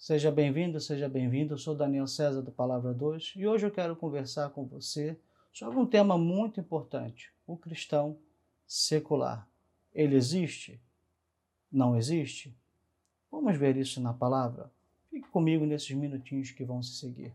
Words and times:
Seja 0.00 0.30
bem-vindo, 0.30 0.80
seja 0.80 1.10
bem-vindo. 1.10 1.58
Sou 1.58 1.74
Daniel 1.74 2.06
César 2.06 2.40
do 2.40 2.50
Palavra 2.50 2.94
2 2.94 3.34
e 3.36 3.46
hoje 3.46 3.66
eu 3.66 3.70
quero 3.70 3.94
conversar 3.94 4.48
com 4.48 4.64
você 4.64 5.14
sobre 5.52 5.78
um 5.78 5.84
tema 5.84 6.16
muito 6.16 6.58
importante: 6.58 7.30
o 7.46 7.54
cristão 7.54 8.16
secular. 8.66 9.46
Ele 9.94 10.16
existe? 10.16 10.80
Não 11.70 11.94
existe? 11.94 12.56
Vamos 13.30 13.58
ver 13.58 13.76
isso 13.76 14.00
na 14.00 14.14
palavra? 14.14 14.72
Fique 15.10 15.28
comigo 15.28 15.66
nesses 15.66 15.90
minutinhos 15.90 16.50
que 16.50 16.64
vão 16.64 16.82
se 16.82 16.94
seguir. 16.94 17.34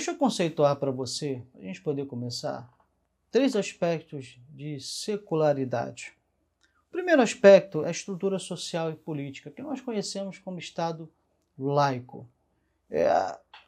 Deixa 0.00 0.12
eu 0.12 0.16
conceituar 0.16 0.76
para 0.76 0.90
você, 0.90 1.42
para 1.52 1.60
a 1.60 1.64
gente 1.64 1.82
poder 1.82 2.06
começar, 2.06 2.66
três 3.30 3.54
aspectos 3.54 4.40
de 4.48 4.80
secularidade. 4.80 6.14
O 6.88 6.90
primeiro 6.90 7.20
aspecto 7.20 7.84
é 7.84 7.88
a 7.88 7.90
estrutura 7.90 8.38
social 8.38 8.90
e 8.90 8.96
política, 8.96 9.50
que 9.50 9.60
nós 9.60 9.82
conhecemos 9.82 10.38
como 10.38 10.58
Estado 10.58 11.06
laico. 11.58 12.26
É 12.90 13.10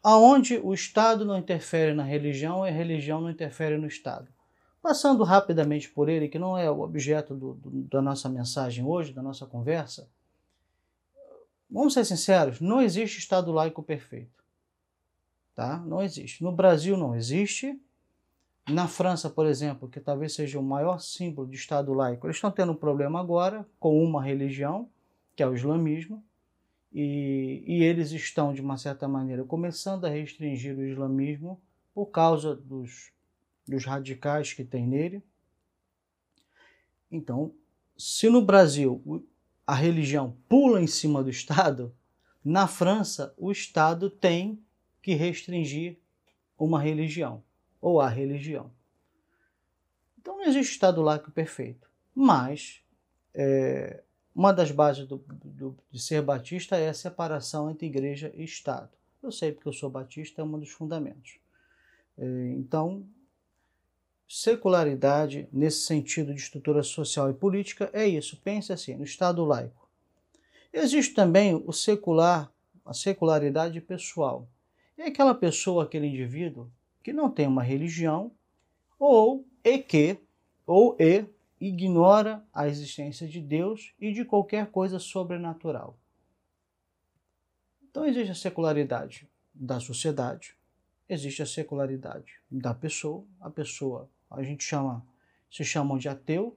aonde 0.03 0.57
o 0.57 0.73
Estado 0.73 1.23
não 1.23 1.37
interfere 1.37 1.93
na 1.93 2.03
religião 2.03 2.67
e 2.67 2.71
a 2.71 2.73
religião 2.73 3.21
não 3.21 3.29
interfere 3.29 3.77
no 3.77 3.87
Estado. 3.87 4.33
Passando 4.81 5.25
rapidamente 5.25 5.91
por 5.91 6.09
ele, 6.09 6.29
que 6.29 6.39
não 6.39 6.57
é 6.57 6.71
o 6.71 6.81
objeto 6.81 7.35
do, 7.35 7.53
do, 7.57 7.71
da 7.91 8.01
nossa 8.01 8.31
mensagem 8.31 8.83
hoje, 8.83 9.13
da 9.13 9.21
nossa 9.21 9.45
conversa, 9.45 10.09
vamos 11.71 11.93
ser 11.93 12.07
sinceros, 12.07 12.59
não 12.59 12.81
existe 12.81 13.19
Estado 13.19 13.53
laico 13.53 13.83
perfeito. 13.83 14.42
Tá? 15.55 15.79
Não 15.79 16.03
existe. 16.03 16.43
No 16.43 16.53
Brasil 16.53 16.97
não 16.97 17.15
existe. 17.15 17.79
Na 18.69 18.87
França, 18.87 19.29
por 19.29 19.47
exemplo, 19.47 19.89
que 19.89 20.01
talvez 20.01 20.35
seja 20.35 20.59
o 20.59 20.63
maior 20.63 20.99
símbolo 21.01 21.49
de 21.49 21.57
Estado 21.57 21.93
laico, 21.93 22.27
eles 22.27 22.37
estão 22.37 22.51
tendo 22.51 22.73
um 22.73 22.77
problema 22.77 23.21
agora 23.21 23.67
com 23.79 24.03
uma 24.03 24.23
religião, 24.23 24.89
que 25.35 25.43
é 25.43 25.49
o 25.49 25.55
islamismo, 25.55 26.23
e, 26.93 27.65
e 27.67 27.83
eles 27.83 28.13
estão, 28.13 28.53
de 28.53 28.61
uma 28.61 28.77
certa 28.77 29.09
maneira, 29.09 29.45
começando 29.45 30.05
a 30.05 30.11
restringir 30.11 30.77
o 30.77 30.85
islamismo 30.85 31.61
por 31.95 32.07
causa 32.07 32.55
dos, 32.55 33.11
dos 33.67 33.85
radicais 33.85 34.53
que 34.53 34.65
tem 34.65 34.87
nele. 34.87 35.23
Então, 37.11 37.53
se 37.97 38.29
no 38.29 38.43
Brasil 38.43 39.27
a 39.67 39.75
religião 39.75 40.37
pula 40.49 40.81
em 40.81 40.87
cima 40.87 41.23
do 41.23 41.31
Estado, 41.31 41.95
na 42.45 42.67
França 42.67 43.35
o 43.37 43.51
Estado 43.51 44.09
tem 44.09 44.59
que 45.03 45.15
restringir 45.15 45.99
uma 46.59 46.81
religião 46.81 47.43
ou 47.81 48.01
a 48.01 48.09
religião. 48.09 48.71
Então 50.19 50.37
não 50.37 50.45
existe 50.45 50.73
Estado 50.73 51.03
laico 51.03 51.31
perfeito, 51.33 51.91
mas 52.15 52.81
é, 53.35 54.03
uma 54.35 54.53
das 54.53 54.71
bases 54.71 55.07
do, 55.07 55.19
do, 55.27 55.77
de 55.91 56.01
ser 56.01 56.23
batista 56.23 56.77
é 56.77 56.89
a 56.89 56.95
separação 56.95 57.71
entre 57.71 57.87
igreja 57.87 58.33
e 58.35 58.45
Estado. 58.45 58.91
Eu 59.23 59.31
sei 59.31 59.53
porque 59.53 59.69
eu 59.69 59.73
sou 59.73 59.91
batista, 59.91 60.41
é 60.41 60.45
um 60.45 60.59
dos 60.59 60.71
fundamentos. 60.71 61.39
É, 62.17 62.25
então, 62.57 63.05
secularidade, 64.29 65.49
nesse 65.53 65.83
sentido 65.83 66.35
de 66.35 66.41
estrutura 66.41 66.83
social 66.83 67.31
e 67.31 67.35
política, 67.35 67.91
é 67.93 68.07
isso. 68.07 68.41
Pense 68.43 68.73
assim, 68.73 68.95
no 68.95 69.05
Estado 69.05 69.45
laico. 69.45 69.89
Existe 70.73 71.15
também 71.15 71.55
o 71.67 71.73
secular, 71.73 72.51
a 72.85 72.95
secularidade 72.95 73.81
pessoal. 73.81 74.49
É 74.97 75.07
aquela 75.07 75.35
pessoa, 75.35 75.85
aquele 75.85 76.07
indivíduo 76.07 76.71
que 77.03 77.13
não 77.13 77.31
tem 77.31 77.47
uma 77.47 77.63
religião 77.63 78.31
ou 78.99 79.45
e 79.65 79.79
que 79.79 80.19
ou 80.67 80.97
e 80.99 81.27
ignora 81.61 82.45
a 82.53 82.69
existência 82.69 83.27
de 83.27 83.41
Deus 83.41 83.93
e 84.01 84.13
de 84.13 84.25
qualquer 84.25 84.71
coisa 84.71 84.99
sobrenatural. 84.99 85.97
Então 87.91 88.05
existe 88.07 88.31
a 88.31 88.35
secularidade 88.35 89.29
da 89.55 89.79
sociedade, 89.79 90.57
existe 91.09 91.43
a 91.43 91.47
secularidade 91.47 92.41
da 92.51 92.73
pessoa. 92.73 93.25
A 93.41 93.51
pessoa, 93.51 94.09
a 94.31 94.43
gente 94.43 94.65
chama, 94.65 95.05
se 95.51 95.65
chamam 95.65 95.99
de 95.99 96.09
ateu, 96.09 96.57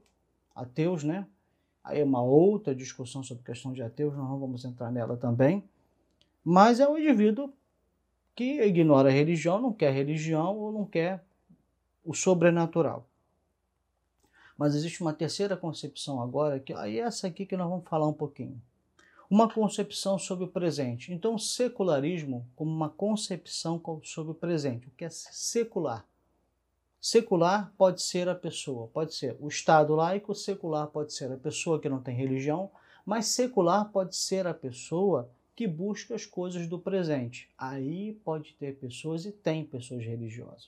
ateus, 0.56 1.04
né? 1.04 1.28
Aí 1.84 2.00
é 2.00 2.04
uma 2.04 2.24
outra 2.24 2.74
discussão 2.74 3.22
sobre 3.22 3.44
a 3.44 3.46
questão 3.46 3.74
de 3.74 3.84
ateus, 3.84 4.16
nós 4.16 4.28
não 4.28 4.40
vamos 4.40 4.66
entrar 4.66 4.92
nela 4.92 5.18
também. 5.18 5.64
Mas 6.44 6.80
é 6.80 6.88
um 6.88 6.98
indivíduo 6.98 7.54
que 8.36 8.62
ignora 8.62 9.10
a 9.10 9.12
religião, 9.12 9.62
não 9.62 9.72
quer 9.72 9.94
religião 9.94 10.58
ou 10.58 10.72
não 10.72 10.86
quer 10.86 11.24
o 12.04 12.14
sobrenatural. 12.14 13.08
Mas 14.58 14.76
existe 14.76 15.02
uma 15.02 15.14
terceira 15.14 15.56
concepção 15.56 16.22
agora, 16.22 16.60
que 16.60 16.74
aí 16.74 17.00
é 17.00 17.04
essa 17.04 17.28
aqui 17.28 17.46
que 17.46 17.58
nós 17.58 17.70
vamos 17.70 17.88
falar 17.88 18.08
um 18.08 18.14
pouquinho. 18.14 18.62
Uma 19.30 19.52
concepção 19.52 20.20
sobre 20.20 20.46
o 20.46 20.48
presente. 20.48 21.12
Então, 21.12 21.36
o 21.36 21.40
secularismo 21.40 22.46
como 22.56 22.72
uma 22.72 22.90
concepção 22.90 23.82
sobre 24.04 24.32
o 24.32 24.36
presente, 24.36 24.88
o 24.88 24.92
que 24.92 25.06
é 25.06 25.10
secular. 25.10 26.06
Secular 27.02 27.72
pode 27.78 28.02
ser 28.02 28.30
a 28.30 28.36
pessoa, 28.36 28.88
pode 28.88 29.14
ser 29.14 29.36
o 29.40 29.48
Estado 29.48 29.96
laico, 29.96 30.34
secular 30.34 30.88
pode 30.88 31.14
ser 31.14 31.32
a 31.32 31.38
pessoa 31.38 31.80
que 31.80 31.90
não 31.90 32.02
tem 32.02 32.16
religião, 32.16 32.70
mas 33.06 33.28
secular 33.28 33.90
pode 33.92 34.16
ser 34.16 34.48
a 34.48 34.54
pessoa 34.54 35.30
que 35.56 35.68
busca 35.68 36.14
as 36.14 36.26
coisas 36.26 36.68
do 36.68 36.78
presente. 36.78 37.50
Aí 37.58 38.14
pode 38.26 38.54
ter 38.54 38.76
pessoas 38.76 39.26
e 39.26 39.32
tem 39.32 39.64
pessoas 39.64 40.04
religiosas. 40.04 40.68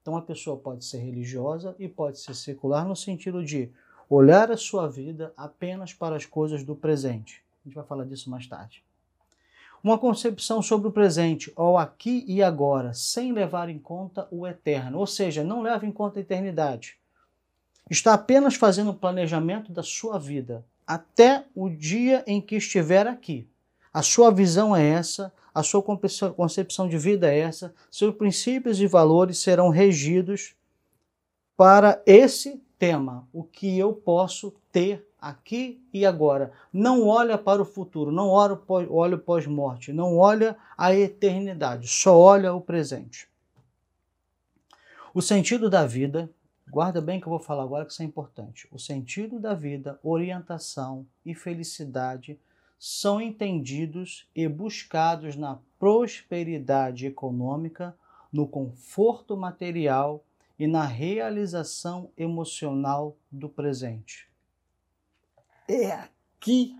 Então 0.00 0.16
a 0.16 0.22
pessoa 0.22 0.56
pode 0.56 0.84
ser 0.84 0.98
religiosa 0.98 1.76
e 1.78 1.86
pode 1.86 2.18
ser 2.18 2.34
secular 2.34 2.86
no 2.86 2.96
sentido 2.96 3.44
de 3.44 3.70
olhar 4.08 4.50
a 4.50 4.56
sua 4.56 4.88
vida 4.88 5.32
apenas 5.36 5.92
para 5.92 6.16
as 6.16 6.26
coisas 6.26 6.64
do 6.64 6.74
presente. 6.74 7.42
A 7.64 7.68
gente 7.68 7.74
vai 7.74 7.84
falar 7.84 8.04
disso 8.04 8.30
mais 8.30 8.46
tarde. 8.46 8.82
Uma 9.82 9.98
concepção 9.98 10.62
sobre 10.62 10.88
o 10.88 10.92
presente, 10.92 11.52
ou 11.56 11.76
aqui 11.76 12.24
e 12.28 12.40
agora, 12.40 12.94
sem 12.94 13.32
levar 13.32 13.68
em 13.68 13.78
conta 13.78 14.28
o 14.30 14.46
eterno, 14.46 14.98
ou 14.98 15.06
seja, 15.06 15.42
não 15.42 15.60
leva 15.60 15.84
em 15.84 15.90
conta 15.90 16.20
a 16.20 16.22
eternidade. 16.22 16.96
Está 17.90 18.14
apenas 18.14 18.54
fazendo 18.54 18.90
o 18.90 18.94
planejamento 18.94 19.72
da 19.72 19.82
sua 19.82 20.18
vida 20.18 20.64
até 20.86 21.44
o 21.54 21.68
dia 21.68 22.24
em 22.26 22.40
que 22.40 22.56
estiver 22.56 23.06
aqui. 23.06 23.48
A 23.92 24.02
sua 24.02 24.30
visão 24.30 24.74
é 24.74 24.86
essa, 24.86 25.32
a 25.54 25.62
sua 25.62 25.82
concepção 25.82 26.88
de 26.88 26.96
vida 26.96 27.30
é 27.30 27.40
essa, 27.40 27.74
seus 27.90 28.14
princípios 28.14 28.80
e 28.80 28.86
valores 28.86 29.38
serão 29.38 29.68
regidos 29.68 30.54
para 31.56 32.02
esse 32.06 32.62
tema, 32.78 33.28
o 33.32 33.44
que 33.44 33.78
eu 33.78 33.92
posso 33.92 34.54
ter 34.72 35.06
aqui 35.20 35.80
e 35.92 36.06
agora. 36.06 36.52
Não 36.72 37.06
olha 37.06 37.36
para 37.36 37.60
o 37.60 37.66
futuro, 37.66 38.10
não 38.10 38.28
olha 38.28 38.54
o 39.14 39.18
pós-morte, 39.18 39.92
não 39.92 40.16
olha 40.16 40.56
a 40.76 40.94
eternidade, 40.94 41.86
só 41.86 42.18
olha 42.18 42.54
o 42.54 42.60
presente. 42.60 43.28
O 45.14 45.20
sentido 45.20 45.68
da 45.68 45.86
vida, 45.86 46.30
guarda 46.68 47.00
bem 47.00 47.20
que 47.20 47.26
eu 47.26 47.30
vou 47.30 47.38
falar 47.38 47.62
agora 47.62 47.84
que 47.84 47.92
isso 47.92 48.02
é 48.02 48.06
importante. 48.06 48.66
O 48.72 48.78
sentido 48.78 49.38
da 49.38 49.52
vida, 49.52 50.00
orientação 50.02 51.06
e 51.24 51.34
felicidade 51.34 52.40
são 52.84 53.20
entendidos 53.20 54.28
e 54.34 54.48
buscados 54.48 55.36
na 55.36 55.60
prosperidade 55.78 57.06
econômica, 57.06 57.96
no 58.32 58.44
conforto 58.44 59.36
material 59.36 60.24
e 60.58 60.66
na 60.66 60.84
realização 60.84 62.10
emocional 62.16 63.16
do 63.30 63.48
presente. 63.48 64.28
É 65.68 65.92
aqui 65.92 66.76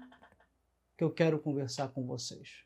que 0.98 1.04
eu 1.04 1.10
quero 1.12 1.38
conversar 1.38 1.86
com 1.90 2.04
vocês. 2.04 2.64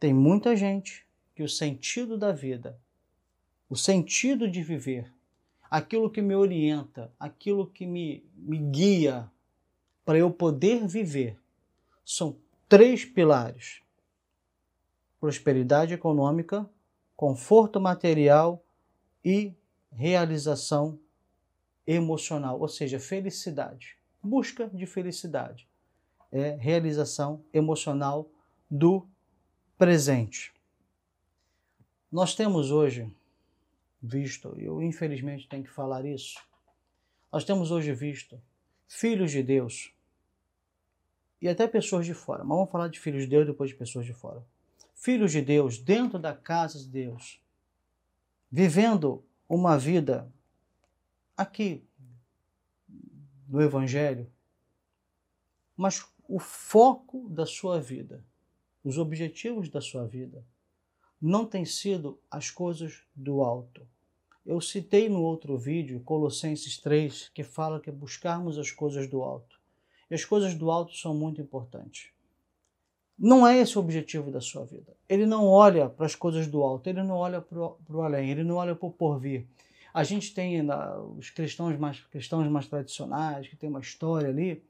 Tem 0.00 0.12
muita 0.12 0.56
gente 0.56 1.06
que 1.32 1.44
o 1.44 1.48
sentido 1.48 2.18
da 2.18 2.32
vida, 2.32 2.76
o 3.70 3.76
sentido 3.76 4.50
de 4.50 4.64
viver, 4.64 5.14
aquilo 5.70 6.10
que 6.10 6.20
me 6.20 6.34
orienta, 6.34 7.12
aquilo 7.20 7.68
que 7.68 7.86
me, 7.86 8.26
me 8.34 8.58
guia 8.58 9.30
para 10.04 10.18
eu 10.18 10.30
poder 10.30 10.86
viver 10.86 11.38
são 12.04 12.36
três 12.68 13.04
pilares: 13.04 13.80
prosperidade 15.18 15.94
econômica, 15.94 16.68
conforto 17.16 17.80
material 17.80 18.64
e 19.24 19.54
realização 19.90 20.98
emocional, 21.86 22.60
ou 22.60 22.68
seja, 22.68 22.98
felicidade. 22.98 23.96
Busca 24.22 24.68
de 24.68 24.86
felicidade. 24.86 25.68
É 26.32 26.56
realização 26.56 27.44
emocional 27.52 28.28
do 28.70 29.06
presente. 29.78 30.52
Nós 32.10 32.34
temos 32.34 32.70
hoje 32.70 33.08
visto, 34.02 34.54
eu 34.58 34.82
infelizmente 34.82 35.48
tenho 35.48 35.64
que 35.64 35.70
falar 35.70 36.04
isso, 36.04 36.38
nós 37.32 37.44
temos 37.44 37.70
hoje 37.70 37.92
visto 37.92 38.40
filhos 38.86 39.30
de 39.30 39.42
Deus 39.42 39.93
e 41.44 41.48
até 41.50 41.68
pessoas 41.68 42.06
de 42.06 42.14
fora. 42.14 42.42
Mas 42.42 42.56
vamos 42.56 42.72
falar 42.72 42.88
de 42.88 42.98
filhos 42.98 43.24
de 43.24 43.28
Deus 43.28 43.46
depois 43.46 43.68
de 43.68 43.76
pessoas 43.76 44.06
de 44.06 44.14
fora. 44.14 44.42
Filhos 44.94 45.30
de 45.30 45.42
Deus 45.42 45.76
dentro 45.76 46.18
da 46.18 46.34
casa 46.34 46.78
de 46.78 46.88
Deus, 46.88 47.38
vivendo 48.50 49.22
uma 49.46 49.76
vida 49.76 50.32
aqui 51.36 51.84
no 53.46 53.60
Evangelho, 53.60 54.26
mas 55.76 56.06
o 56.26 56.38
foco 56.38 57.28
da 57.28 57.44
sua 57.44 57.78
vida, 57.78 58.24
os 58.82 58.96
objetivos 58.96 59.68
da 59.68 59.82
sua 59.82 60.06
vida, 60.06 60.42
não 61.20 61.44
tem 61.44 61.66
sido 61.66 62.18
as 62.30 62.50
coisas 62.50 63.02
do 63.14 63.42
alto. 63.42 63.86
Eu 64.46 64.62
citei 64.62 65.10
no 65.10 65.20
outro 65.20 65.58
vídeo, 65.58 66.00
Colossenses 66.00 66.78
3, 66.78 67.28
que 67.34 67.44
fala 67.44 67.80
que 67.80 67.90
buscarmos 67.90 68.56
as 68.56 68.70
coisas 68.70 69.06
do 69.10 69.22
alto. 69.22 69.53
As 70.14 70.24
coisas 70.24 70.54
do 70.54 70.70
alto 70.70 70.96
são 70.96 71.14
muito 71.14 71.40
importantes. 71.40 72.10
Não 73.18 73.46
é 73.46 73.58
esse 73.58 73.76
o 73.76 73.80
objetivo 73.80 74.30
da 74.30 74.40
sua 74.40 74.64
vida. 74.64 74.92
Ele 75.08 75.26
não 75.26 75.46
olha 75.46 75.88
para 75.88 76.06
as 76.06 76.14
coisas 76.14 76.46
do 76.46 76.62
alto, 76.62 76.88
ele 76.88 77.02
não 77.02 77.16
olha 77.16 77.40
para 77.40 77.58
o 77.58 78.02
além, 78.02 78.30
ele 78.30 78.44
não 78.44 78.56
olha 78.56 78.74
para 78.74 78.86
o 78.86 78.92
porvir. 78.92 79.46
A 79.92 80.02
gente 80.02 80.34
tem 80.34 80.60
os 81.16 81.30
cristãos 81.30 81.78
mais, 81.78 82.00
cristãos 82.00 82.48
mais 82.48 82.66
tradicionais, 82.66 83.46
que 83.46 83.56
tem 83.56 83.68
uma 83.68 83.80
história 83.80 84.28
ali, 84.28 84.64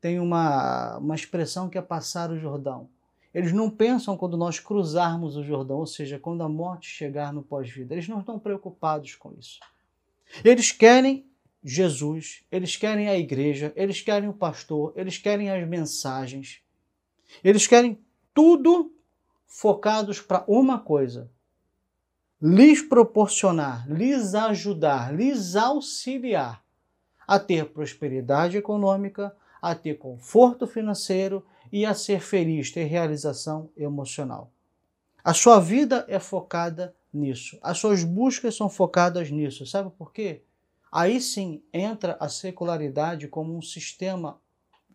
tem 0.00 0.18
uma, 0.18 0.98
uma 0.98 1.14
expressão 1.14 1.68
que 1.68 1.78
é 1.78 1.82
passar 1.82 2.30
o 2.30 2.38
Jordão. 2.38 2.88
Eles 3.32 3.52
não 3.52 3.70
pensam 3.70 4.16
quando 4.16 4.36
nós 4.36 4.58
cruzarmos 4.58 5.36
o 5.36 5.44
Jordão, 5.44 5.78
ou 5.78 5.86
seja, 5.86 6.18
quando 6.18 6.42
a 6.42 6.48
morte 6.48 6.88
chegar 6.88 7.32
no 7.32 7.42
pós-vida. 7.42 7.94
Eles 7.94 8.08
não 8.08 8.20
estão 8.20 8.38
preocupados 8.38 9.14
com 9.14 9.32
isso. 9.38 9.60
Eles 10.44 10.72
querem 10.72 11.29
Jesus, 11.62 12.42
eles 12.50 12.76
querem 12.76 13.08
a 13.08 13.18
igreja, 13.18 13.72
eles 13.76 14.00
querem 14.00 14.28
o 14.28 14.34
pastor, 14.34 14.92
eles 14.96 15.18
querem 15.18 15.50
as 15.50 15.68
mensagens, 15.68 16.62
eles 17.44 17.66
querem 17.66 17.98
tudo 18.32 18.92
focados 19.46 20.20
para 20.20 20.44
uma 20.48 20.78
coisa: 20.78 21.30
lhes 22.40 22.80
proporcionar, 22.80 23.90
lhes 23.90 24.34
ajudar, 24.34 25.14
lhes 25.14 25.54
auxiliar 25.56 26.64
a 27.26 27.38
ter 27.38 27.66
prosperidade 27.66 28.56
econômica, 28.56 29.36
a 29.60 29.74
ter 29.74 29.98
conforto 29.98 30.66
financeiro 30.66 31.44
e 31.70 31.84
a 31.84 31.94
ser 31.94 32.20
feliz, 32.20 32.72
ter 32.72 32.84
realização 32.84 33.70
emocional. 33.76 34.50
A 35.22 35.34
sua 35.34 35.60
vida 35.60 36.04
é 36.08 36.18
focada 36.18 36.94
nisso. 37.12 37.58
As 37.62 37.78
suas 37.78 38.02
buscas 38.02 38.56
são 38.56 38.68
focadas 38.68 39.30
nisso. 39.30 39.66
Sabe 39.66 39.90
por 39.90 40.12
quê? 40.12 40.42
Aí 40.90 41.20
sim 41.20 41.62
entra 41.72 42.16
a 42.18 42.28
secularidade 42.28 43.28
como 43.28 43.56
um 43.56 43.62
sistema 43.62 44.40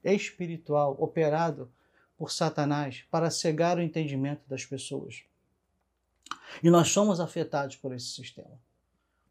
espiritual 0.04 0.96
operado 1.00 1.72
por 2.18 2.32
Satanás 2.32 3.04
para 3.10 3.32
cegar 3.32 3.78
o 3.78 3.82
entendimento 3.82 4.48
das 4.48 4.66
pessoas. 4.66 5.24
E 6.62 6.70
nós 6.70 6.90
somos 6.90 7.20
afetados 7.20 7.76
por 7.76 7.94
esse 7.94 8.08
sistema. 8.08 8.60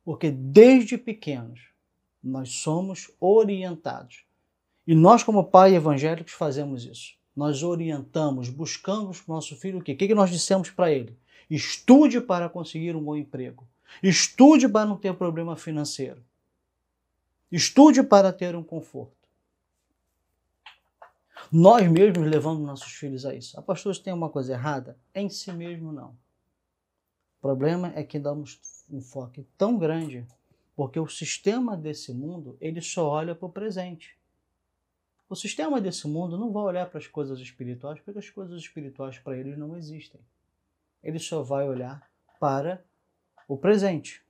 Porque 0.05 0.31
desde 0.31 0.99
pequenos 0.99 1.69
nós 2.23 2.51
somos 2.51 3.11
orientados. 3.21 4.25
E 4.87 4.95
nós, 4.95 5.23
como 5.23 5.45
pai 5.45 5.75
evangélicos, 5.75 6.33
fazemos 6.33 6.85
isso. 6.85 7.15
Nós 7.35 7.63
orientamos, 7.63 8.49
buscamos 8.49 9.21
para 9.21 9.33
o 9.33 9.35
nosso 9.35 9.57
filho 9.57 9.79
o 9.79 9.83
quê? 9.83 9.93
O 9.93 9.97
que 9.97 10.15
nós 10.15 10.31
dissemos 10.31 10.71
para 10.71 10.93
ele? 10.93 11.19
Estude 11.51 12.21
para 12.21 12.49
conseguir 12.49 12.95
um 12.95 13.03
bom 13.03 13.17
emprego. 13.17 13.67
Estude 14.03 14.69
para 14.69 14.87
não 14.87 14.97
ter 14.97 15.15
problema 15.15 15.57
financeiro. 15.57 16.23
Estude 17.55 18.03
para 18.03 18.33
ter 18.33 18.57
um 18.57 18.65
conforto. 18.65 19.29
Nós 21.53 21.89
mesmos 21.89 22.29
levamos 22.29 22.67
nossos 22.67 22.93
filhos 22.95 23.25
a 23.25 23.33
isso. 23.33 23.57
A 23.57 23.63
pastor, 23.63 23.97
tem 23.97 24.13
uma 24.13 24.29
coisa 24.29 24.55
errada? 24.55 24.99
Em 25.15 25.29
si 25.29 25.53
mesmo, 25.53 25.93
não. 25.93 26.09
O 27.39 27.41
problema 27.41 27.93
é 27.95 28.03
que 28.03 28.19
damos 28.19 28.61
um 28.91 29.01
foco 29.01 29.47
tão 29.57 29.79
grande 29.79 30.27
porque 30.75 30.99
o 30.99 31.07
sistema 31.07 31.77
desse 31.77 32.13
mundo 32.13 32.59
ele 32.61 32.81
só 32.81 33.09
olha 33.09 33.37
para 33.37 33.47
o 33.47 33.53
presente. 33.53 34.19
O 35.29 35.37
sistema 35.37 35.81
desse 35.81 36.09
mundo 36.09 36.37
não 36.37 36.51
vai 36.51 36.65
olhar 36.65 36.91
para 36.91 36.99
as 36.99 37.07
coisas 37.07 37.39
espirituais 37.39 38.01
porque 38.01 38.19
as 38.19 38.31
coisas 38.31 38.61
espirituais 38.61 39.21
para 39.21 39.39
eles 39.39 39.57
não 39.57 39.77
existem. 39.77 40.21
Ele 41.01 41.21
só 41.21 41.41
vai 41.41 41.69
olhar 41.69 42.11
para 42.41 42.85
o 43.47 43.57
presente. 43.57 44.24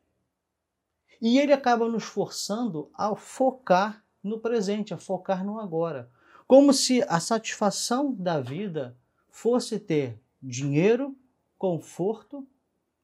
E 1.20 1.38
ele 1.38 1.52
acaba 1.52 1.88
nos 1.88 2.04
forçando 2.04 2.90
a 2.94 3.14
focar 3.14 4.04
no 4.22 4.38
presente, 4.38 4.94
a 4.94 4.98
focar 4.98 5.44
no 5.44 5.58
agora 5.58 6.10
como 6.46 6.72
se 6.72 7.02
a 7.08 7.20
satisfação 7.20 8.12
da 8.12 8.40
vida 8.40 8.96
fosse 9.30 9.78
ter 9.78 10.20
dinheiro, 10.42 11.16
conforto 11.58 12.46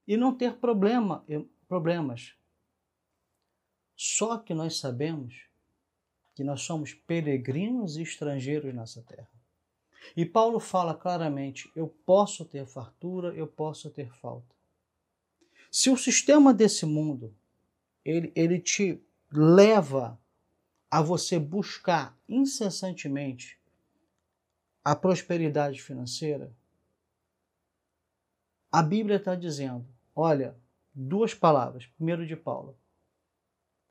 e 0.06 0.16
não 0.16 0.34
ter 0.34 0.56
problema, 0.56 1.24
problemas. 1.66 2.34
Só 3.96 4.38
que 4.38 4.54
nós 4.54 4.78
sabemos 4.78 5.46
que 6.34 6.44
nós 6.44 6.62
somos 6.62 6.94
peregrinos 6.94 7.96
e 7.96 8.02
estrangeiros 8.02 8.74
nessa 8.74 9.02
terra. 9.02 9.28
E 10.16 10.24
Paulo 10.24 10.58
fala 10.58 10.94
claramente: 10.94 11.70
eu 11.74 11.88
posso 12.06 12.44
ter 12.44 12.66
fartura, 12.66 13.34
eu 13.34 13.46
posso 13.46 13.90
ter 13.90 14.12
falta. 14.16 14.54
Se 15.70 15.90
o 15.90 15.96
sistema 15.96 16.52
desse 16.52 16.84
mundo 16.84 17.34
ele, 18.04 18.32
ele 18.34 18.58
te 18.58 19.02
leva 19.30 20.18
a 20.90 21.00
você 21.00 21.38
buscar 21.38 22.18
incessantemente 22.28 23.60
a 24.84 24.96
prosperidade 24.96 25.80
financeira, 25.80 26.52
a 28.72 28.82
Bíblia 28.82 29.16
está 29.16 29.34
dizendo: 29.34 29.86
olha, 30.14 30.56
duas 30.94 31.34
palavras. 31.34 31.86
Primeiro 31.86 32.26
de 32.26 32.36
Paulo. 32.36 32.76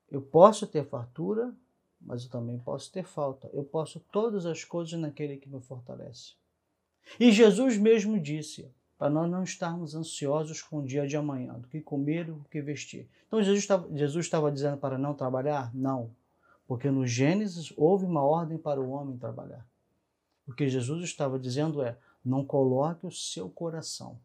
Eu 0.09 0.21
posso 0.21 0.65
ter 0.65 0.83
fartura, 0.85 1.53
mas 2.01 2.23
eu 2.23 2.29
também 2.29 2.57
posso 2.57 2.91
ter 2.91 3.03
falta. 3.03 3.49
Eu 3.53 3.63
posso 3.63 3.99
todas 4.11 4.45
as 4.45 4.63
coisas 4.63 4.99
naquele 4.99 5.37
que 5.37 5.49
me 5.49 5.61
fortalece. 5.61 6.33
E 7.19 7.31
Jesus 7.31 7.77
mesmo 7.77 8.19
disse: 8.19 8.71
para 8.99 9.09
nós 9.09 9.31
não 9.31 9.43
estarmos 9.43 9.95
ansiosos 9.95 10.61
com 10.61 10.79
o 10.79 10.85
dia 10.85 11.07
de 11.07 11.15
amanhã, 11.15 11.53
do 11.53 11.69
que 11.69 11.79
comer, 11.79 12.25
do 12.25 12.45
que 12.51 12.61
vestir. 12.61 13.07
Então 13.25 13.41
Jesus 13.41 13.59
estava, 13.59 13.87
Jesus 13.95 14.25
estava 14.25 14.51
dizendo 14.51 14.75
para 14.75 14.97
não 14.97 15.13
trabalhar? 15.13 15.73
Não. 15.73 16.11
Porque 16.67 16.91
no 16.91 17.07
Gênesis 17.07 17.71
houve 17.77 18.03
uma 18.03 18.21
ordem 18.21 18.57
para 18.57 18.81
o 18.81 18.89
homem 18.89 19.17
trabalhar. 19.17 19.65
O 20.45 20.53
que 20.53 20.67
Jesus 20.67 21.01
estava 21.05 21.39
dizendo 21.39 21.81
é: 21.81 21.97
não 22.25 22.43
coloque 22.43 23.07
o 23.07 23.11
seu 23.11 23.49
coração, 23.49 24.19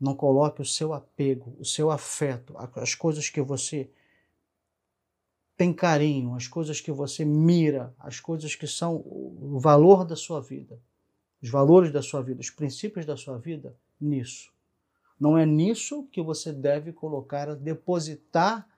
não 0.00 0.16
coloque 0.16 0.60
o 0.60 0.66
seu 0.66 0.92
apego, 0.92 1.54
o 1.56 1.64
seu 1.64 1.88
afeto, 1.88 2.56
as 2.74 2.96
coisas 2.96 3.30
que 3.30 3.40
você 3.40 3.88
tem 5.56 5.72
carinho, 5.72 6.34
as 6.34 6.48
coisas 6.48 6.80
que 6.80 6.90
você 6.90 7.24
mira, 7.24 7.94
as 8.00 8.18
coisas 8.18 8.56
que 8.56 8.66
são 8.66 8.96
o 8.96 9.60
valor 9.60 10.04
da 10.04 10.16
sua 10.16 10.40
vida, 10.40 10.80
os 11.40 11.48
valores 11.48 11.92
da 11.92 12.02
sua 12.02 12.20
vida, 12.20 12.40
os 12.40 12.50
princípios 12.50 13.06
da 13.06 13.16
sua 13.16 13.38
vida, 13.38 13.76
nisso. 14.00 14.52
Não 15.18 15.36
é 15.36 15.44
nisso 15.44 16.06
que 16.12 16.22
você 16.22 16.52
deve 16.52 16.92
colocar, 16.92 17.54
depositar 17.56 18.68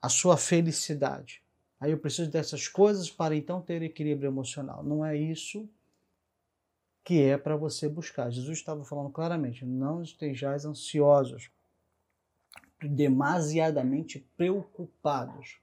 a 0.00 0.08
sua 0.08 0.36
felicidade. 0.36 1.42
Aí 1.78 1.90
eu 1.90 1.98
preciso 1.98 2.30
dessas 2.30 2.68
coisas 2.68 3.10
para 3.10 3.36
então 3.36 3.60
ter 3.60 3.82
equilíbrio 3.82 4.28
emocional. 4.28 4.82
Não 4.82 5.04
é 5.04 5.16
isso 5.16 5.68
que 7.04 7.22
é 7.22 7.36
para 7.36 7.56
você 7.56 7.88
buscar. 7.88 8.30
Jesus 8.30 8.58
estava 8.58 8.84
falando 8.84 9.10
claramente: 9.10 9.64
não 9.64 10.02
estejais 10.02 10.64
ansiosos, 10.64 11.50
demasiadamente 12.82 14.26
preocupados 14.36 15.60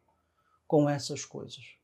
com 0.68 0.90
essas 0.90 1.26
coisas. 1.26 1.76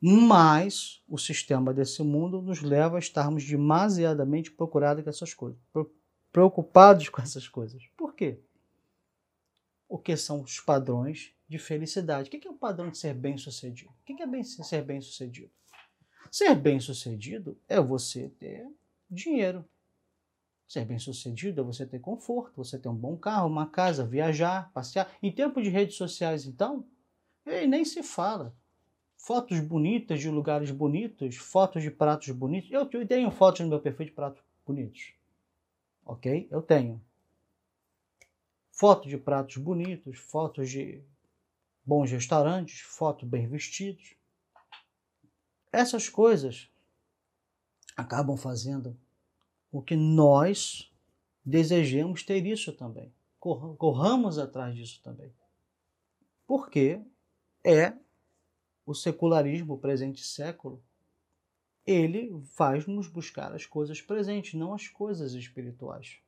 Mas 0.00 1.02
o 1.08 1.16
sistema 1.16 1.72
desse 1.72 2.02
mundo 2.02 2.42
nos 2.42 2.60
leva 2.60 2.96
a 2.96 2.98
estarmos 2.98 3.44
demasiadamente 3.44 4.50
procurados 4.50 5.04
com 5.04 5.10
essas 5.10 5.32
coisas, 5.32 5.60
preocupados 6.32 7.08
com 7.08 7.20
essas 7.20 7.46
coisas. 7.46 7.86
Por 7.96 8.14
quê? 8.14 8.40
O 9.88 9.98
que 9.98 10.16
são 10.16 10.40
os 10.40 10.58
padrões 10.58 11.34
de 11.52 11.58
felicidade. 11.58 12.28
O 12.28 12.30
que 12.30 12.48
é 12.48 12.50
o 12.50 12.54
padrão 12.54 12.90
de 12.90 12.96
ser 12.96 13.12
bem-sucedido? 13.12 13.90
O 13.90 14.04
que 14.04 14.22
é 14.22 14.26
bem, 14.26 14.42
ser 14.42 14.82
bem-sucedido? 14.82 15.50
Ser 16.30 16.54
bem-sucedido 16.54 17.58
é 17.68 17.78
você 17.78 18.30
ter 18.38 18.66
dinheiro. 19.10 19.62
Ser 20.66 20.86
bem-sucedido 20.86 21.60
é 21.60 21.64
você 21.64 21.84
ter 21.84 21.98
conforto, 21.98 22.56
você 22.56 22.78
ter 22.78 22.88
um 22.88 22.94
bom 22.94 23.18
carro, 23.18 23.46
uma 23.46 23.66
casa, 23.66 24.06
viajar, 24.06 24.72
passear. 24.72 25.14
Em 25.22 25.30
tempo 25.30 25.60
de 25.60 25.68
redes 25.68 25.96
sociais, 25.96 26.46
então, 26.46 26.86
nem 27.44 27.84
se 27.84 28.02
fala. 28.02 28.56
Fotos 29.18 29.60
bonitas 29.60 30.20
de 30.20 30.30
lugares 30.30 30.70
bonitos, 30.70 31.36
fotos 31.36 31.82
de 31.82 31.90
pratos 31.90 32.30
bonitos. 32.30 32.70
Eu 32.72 32.86
tenho 33.06 33.30
fotos 33.30 33.60
no 33.60 33.68
meu 33.68 33.80
perfil 33.80 34.06
de 34.06 34.12
pratos 34.12 34.42
bonitos. 34.66 35.12
Ok? 36.04 36.48
Eu 36.50 36.62
tenho. 36.62 37.00
Fotos 38.70 39.08
de 39.08 39.18
pratos 39.18 39.56
bonitos, 39.56 40.18
fotos 40.18 40.70
de 40.70 41.02
bons 41.84 42.10
restaurantes, 42.10 42.80
fotos 42.80 43.28
bem 43.28 43.46
vestidos. 43.46 44.14
Essas 45.70 46.08
coisas 46.08 46.68
acabam 47.96 48.36
fazendo 48.36 48.98
com 49.70 49.82
que 49.82 49.96
nós 49.96 50.92
desejemos 51.44 52.22
ter 52.22 52.44
isso 52.46 52.72
também. 52.72 53.12
corramos 53.38 54.38
atrás 54.38 54.74
disso 54.74 55.00
também. 55.02 55.32
Porque 56.46 57.00
é 57.64 57.94
o 58.84 58.94
secularismo, 58.94 59.74
o 59.74 59.78
presente 59.78 60.22
século, 60.24 60.82
ele 61.86 62.42
faz-nos 62.44 63.08
buscar 63.08 63.52
as 63.52 63.66
coisas 63.66 64.00
presentes, 64.00 64.54
não 64.54 64.72
as 64.74 64.88
coisas 64.88 65.34
espirituais. 65.34 66.18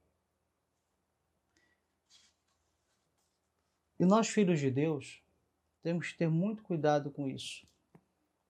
E 3.99 4.05
nós, 4.05 4.29
filhos 4.29 4.61
de 4.61 4.71
Deus, 4.71 5.23
temos 5.83 6.13
que 6.13 6.19
ter 6.19 6.29
muito 6.29 6.63
cuidado 6.63 7.11
com 7.11 7.29
isso. 7.29 7.67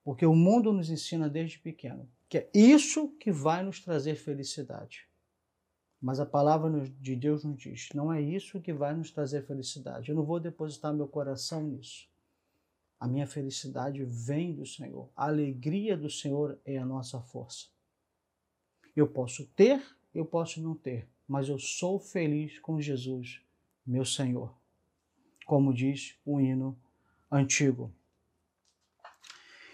Porque 0.03 0.25
o 0.25 0.35
mundo 0.35 0.73
nos 0.73 0.91
ensina 0.91 1.29
desde 1.29 1.59
pequeno 1.59 2.09
que 2.35 2.39
é 2.39 2.51
isso 2.53 3.11
que 3.21 3.31
vai 3.31 3.63
nos 3.63 3.79
trazer 3.79 4.17
felicidade. 4.17 5.07
Mas 6.01 6.19
a 6.19 6.27
palavra 6.27 6.69
de 7.01 7.15
Deus 7.15 7.45
nos 7.45 7.57
diz: 7.57 7.91
não 7.95 8.13
é 8.13 8.21
isso 8.21 8.61
que 8.61 8.73
vai 8.73 8.93
nos 8.93 9.13
trazer 9.13 9.47
felicidade. 9.47 10.09
Eu 10.09 10.17
não 10.17 10.25
vou 10.25 10.41
depositar 10.41 10.93
meu 10.93 11.07
coração 11.07 11.63
nisso. 11.63 12.09
A 13.05 13.07
minha 13.07 13.27
felicidade 13.27 14.03
vem 14.03 14.55
do 14.55 14.65
Senhor. 14.65 15.11
A 15.15 15.27
alegria 15.27 15.95
do 15.95 16.09
Senhor 16.09 16.59
é 16.65 16.79
a 16.79 16.87
nossa 16.87 17.21
força. 17.21 17.67
Eu 18.97 19.07
posso 19.07 19.45
ter, 19.49 19.85
eu 20.15 20.25
posso 20.25 20.59
não 20.63 20.75
ter, 20.75 21.07
mas 21.29 21.51
eu 21.51 21.59
sou 21.59 22.01
feliz 22.01 22.59
com 22.61 22.81
Jesus, 22.81 23.43
meu 23.87 24.07
Senhor. 24.07 24.57
Como 25.45 25.75
diz 25.75 26.17
o 26.25 26.41
hino 26.41 26.81
antigo. 27.31 27.93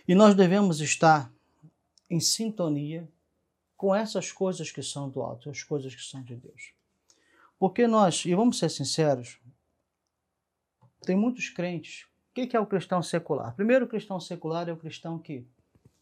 E 0.08 0.12
nós 0.12 0.34
devemos 0.34 0.80
estar 0.80 1.32
em 2.10 2.18
sintonia 2.18 3.08
com 3.76 3.94
essas 3.94 4.32
coisas 4.32 4.72
que 4.72 4.82
são 4.82 5.08
do 5.08 5.22
alto, 5.22 5.48
as 5.48 5.62
coisas 5.62 5.94
que 5.94 6.02
são 6.02 6.20
de 6.20 6.34
Deus. 6.34 6.72
Porque 7.60 7.86
nós, 7.86 8.24
e 8.24 8.34
vamos 8.34 8.58
ser 8.58 8.70
sinceros, 8.70 9.38
tem 11.02 11.16
muitos 11.16 11.48
crentes. 11.48 12.09
O 12.30 12.34
que 12.34 12.56
é 12.56 12.60
o 12.60 12.66
cristão 12.66 13.02
secular? 13.02 13.54
Primeiro, 13.54 13.84
o 13.84 13.88
cristão 13.88 14.20
secular 14.20 14.68
é 14.68 14.72
o 14.72 14.76
cristão 14.76 15.18
que 15.18 15.46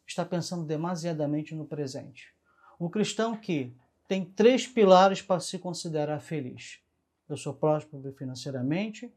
está 0.06 0.24
pensando 0.24 0.64
demasiadamente 0.64 1.54
no 1.54 1.64
presente. 1.64 2.32
O 2.78 2.88
cristão 2.88 3.36
que 3.36 3.72
tem 4.06 4.24
três 4.24 4.66
pilares 4.66 5.20
para 5.20 5.40
se 5.40 5.58
considerar 5.58 6.20
feliz. 6.20 6.80
Eu 7.28 7.36
sou 7.36 7.52
próspero 7.52 8.12
financeiramente, 8.12 9.12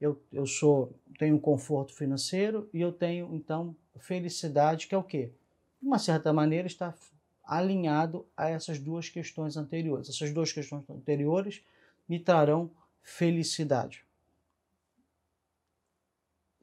eu, 0.00 0.20
eu 0.32 0.46
sou 0.46 0.92
tenho 1.18 1.36
um 1.36 1.40
conforto 1.40 1.94
financeiro 1.94 2.68
e 2.74 2.80
eu 2.80 2.92
tenho, 2.92 3.34
então, 3.34 3.74
felicidade, 3.98 4.86
que 4.86 4.94
é 4.94 4.98
o 4.98 5.02
quê? 5.02 5.30
de 5.84 5.88
uma 5.88 5.98
certa 5.98 6.32
maneira, 6.32 6.66
está 6.66 6.94
alinhado 7.44 8.26
a 8.34 8.48
essas 8.48 8.78
duas 8.78 9.10
questões 9.10 9.54
anteriores. 9.54 10.08
Essas 10.08 10.32
duas 10.32 10.50
questões 10.50 10.88
anteriores 10.88 11.62
me 12.08 12.18
trarão 12.18 12.70
felicidade. 13.02 14.03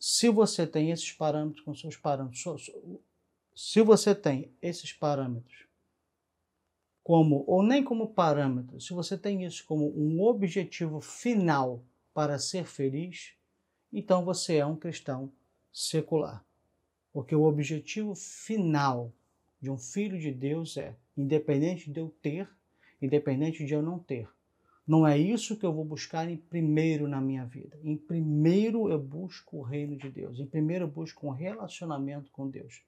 Se 0.04 0.30
você 0.30 0.66
tem 0.66 0.90
esses 0.90 1.12
parâmetros 1.12 1.64
com 1.64 1.76
seus 1.76 1.96
parâmetros, 1.96 2.72
se 3.56 3.84
você 3.84 4.16
tem 4.16 4.52
esses 4.60 4.92
parâmetros 4.92 5.68
como, 7.04 7.44
ou 7.46 7.62
nem 7.62 7.84
como 7.84 8.12
parâmetro, 8.12 8.82
se 8.82 8.94
você 8.94 9.16
tem 9.16 9.46
isso 9.46 9.64
como 9.64 9.96
um 9.96 10.24
objetivo 10.24 11.00
final 11.02 11.84
para 12.16 12.40
ser 12.40 12.66
feliz, 12.66 13.36
então 13.94 14.26
você 14.26 14.56
é 14.56 14.66
um 14.66 14.76
cristão 14.76 15.32
secular. 15.72 16.44
Porque 17.14 17.36
o 17.36 17.44
objetivo 17.44 18.16
final 18.16 19.14
de 19.62 19.70
um 19.70 19.78
filho 19.78 20.18
de 20.18 20.32
Deus 20.32 20.78
é, 20.78 20.96
independente 21.16 21.92
de 21.92 22.00
eu 22.00 22.10
ter, 22.24 22.50
independente 23.00 23.64
de 23.64 23.76
eu 23.76 23.84
não 23.84 24.00
ter. 24.00 24.28
Não 24.92 25.08
é 25.08 25.18
isso 25.18 25.56
que 25.56 25.66
eu 25.66 25.72
vou 25.72 25.86
buscar 25.86 26.30
em 26.30 26.36
primeiro 26.36 27.08
na 27.08 27.22
minha 27.22 27.46
vida. 27.46 27.80
Em 27.82 27.96
primeiro 27.96 28.90
eu 28.90 29.00
busco 29.00 29.60
o 29.60 29.62
reino 29.62 29.96
de 29.96 30.10
Deus. 30.10 30.38
Em 30.38 30.46
primeiro 30.46 30.84
eu 30.84 30.88
busco 30.90 31.26
um 31.26 31.30
relacionamento 31.30 32.30
com 32.30 32.50
Deus. 32.50 32.82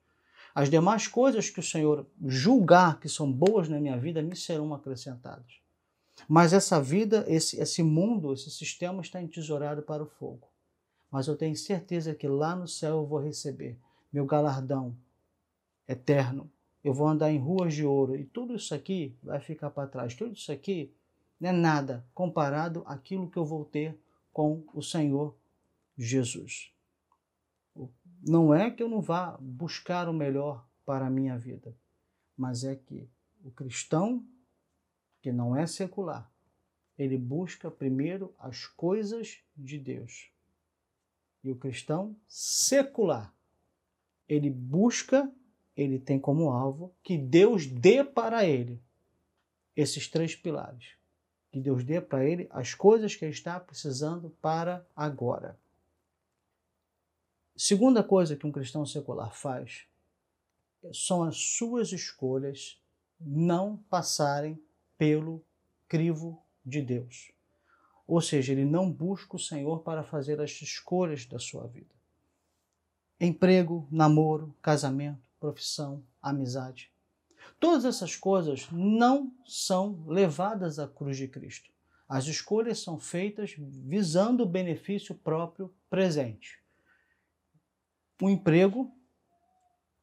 As 0.54 0.68
demais 0.68 1.08
coisas 1.08 1.48
que 1.48 1.60
o 1.60 1.62
Senhor 1.62 2.06
julgar 2.26 3.00
que 3.00 3.08
são 3.08 3.32
boas 3.32 3.70
na 3.70 3.80
minha 3.80 3.96
vida 3.96 4.20
me 4.20 4.36
serão 4.36 4.74
acrescentadas. 4.74 5.62
Mas 6.28 6.52
essa 6.52 6.78
vida, 6.78 7.24
esse, 7.26 7.58
esse 7.58 7.82
mundo, 7.82 8.34
esse 8.34 8.50
sistema 8.50 9.00
está 9.00 9.22
entesourado 9.22 9.80
para 9.80 10.02
o 10.02 10.06
fogo. 10.06 10.46
Mas 11.10 11.26
eu 11.26 11.34
tenho 11.34 11.56
certeza 11.56 12.14
que 12.14 12.28
lá 12.28 12.54
no 12.54 12.68
céu 12.68 12.98
eu 12.98 13.06
vou 13.06 13.18
receber 13.18 13.78
meu 14.12 14.26
galardão 14.26 14.94
eterno. 15.88 16.50
Eu 16.84 16.92
vou 16.92 17.08
andar 17.08 17.32
em 17.32 17.38
ruas 17.38 17.72
de 17.72 17.86
ouro 17.86 18.14
e 18.14 18.26
tudo 18.26 18.56
isso 18.56 18.74
aqui 18.74 19.16
vai 19.22 19.40
ficar 19.40 19.70
para 19.70 19.88
trás. 19.88 20.14
Tudo 20.14 20.34
isso 20.34 20.52
aqui 20.52 20.92
não 21.40 21.50
é 21.50 21.52
nada 21.52 22.06
comparado 22.14 22.82
àquilo 22.86 23.30
que 23.30 23.38
eu 23.38 23.44
vou 23.44 23.64
ter 23.64 23.98
com 24.32 24.64
o 24.72 24.82
Senhor 24.82 25.36
Jesus. 25.96 26.72
Não 28.26 28.54
é 28.54 28.70
que 28.70 28.82
eu 28.82 28.88
não 28.88 29.00
vá 29.00 29.36
buscar 29.40 30.08
o 30.08 30.12
melhor 30.12 30.66
para 30.84 31.06
a 31.06 31.10
minha 31.10 31.36
vida, 31.38 31.76
mas 32.36 32.64
é 32.64 32.74
que 32.74 33.08
o 33.42 33.50
cristão 33.50 34.24
que 35.20 35.32
não 35.32 35.56
é 35.56 35.66
secular, 35.66 36.30
ele 36.98 37.16
busca 37.16 37.70
primeiro 37.70 38.34
as 38.38 38.66
coisas 38.66 39.38
de 39.56 39.78
Deus. 39.78 40.30
E 41.42 41.50
o 41.50 41.56
cristão 41.56 42.16
secular, 42.26 43.34
ele 44.28 44.50
busca, 44.50 45.30
ele 45.76 45.98
tem 45.98 46.18
como 46.18 46.50
alvo 46.50 46.94
que 47.02 47.18
Deus 47.18 47.66
dê 47.66 48.04
para 48.04 48.44
ele 48.44 48.82
esses 49.76 50.08
três 50.08 50.34
pilares. 50.34 50.96
Que 51.54 51.60
Deus 51.60 51.84
dê 51.84 52.00
para 52.00 52.24
ele 52.24 52.48
as 52.50 52.74
coisas 52.74 53.14
que 53.14 53.24
ele 53.24 53.30
está 53.30 53.60
precisando 53.60 54.28
para 54.42 54.84
agora. 54.96 55.56
Segunda 57.56 58.02
coisa 58.02 58.34
que 58.34 58.44
um 58.44 58.50
cristão 58.50 58.84
secular 58.84 59.32
faz 59.32 59.86
são 60.92 61.22
as 61.22 61.36
suas 61.36 61.92
escolhas 61.92 62.76
não 63.20 63.76
passarem 63.88 64.60
pelo 64.98 65.44
crivo 65.86 66.42
de 66.66 66.82
Deus. 66.82 67.30
Ou 68.04 68.20
seja, 68.20 68.50
ele 68.50 68.64
não 68.64 68.90
busca 68.90 69.36
o 69.36 69.38
Senhor 69.38 69.78
para 69.84 70.02
fazer 70.02 70.40
as 70.40 70.50
escolhas 70.60 71.24
da 71.24 71.38
sua 71.38 71.68
vida 71.68 71.94
emprego, 73.20 73.86
namoro, 73.92 74.52
casamento, 74.60 75.22
profissão, 75.38 76.02
amizade. 76.20 76.90
Todas 77.58 77.84
essas 77.84 78.16
coisas 78.16 78.70
não 78.70 79.32
são 79.46 80.04
levadas 80.06 80.78
à 80.78 80.86
cruz 80.86 81.16
de 81.16 81.28
Cristo. 81.28 81.70
As 82.08 82.26
escolhas 82.26 82.80
são 82.80 82.98
feitas 82.98 83.54
visando 83.58 84.42
o 84.42 84.48
benefício 84.48 85.14
próprio 85.14 85.74
presente. 85.88 86.62
O 88.20 88.28
emprego, 88.28 88.92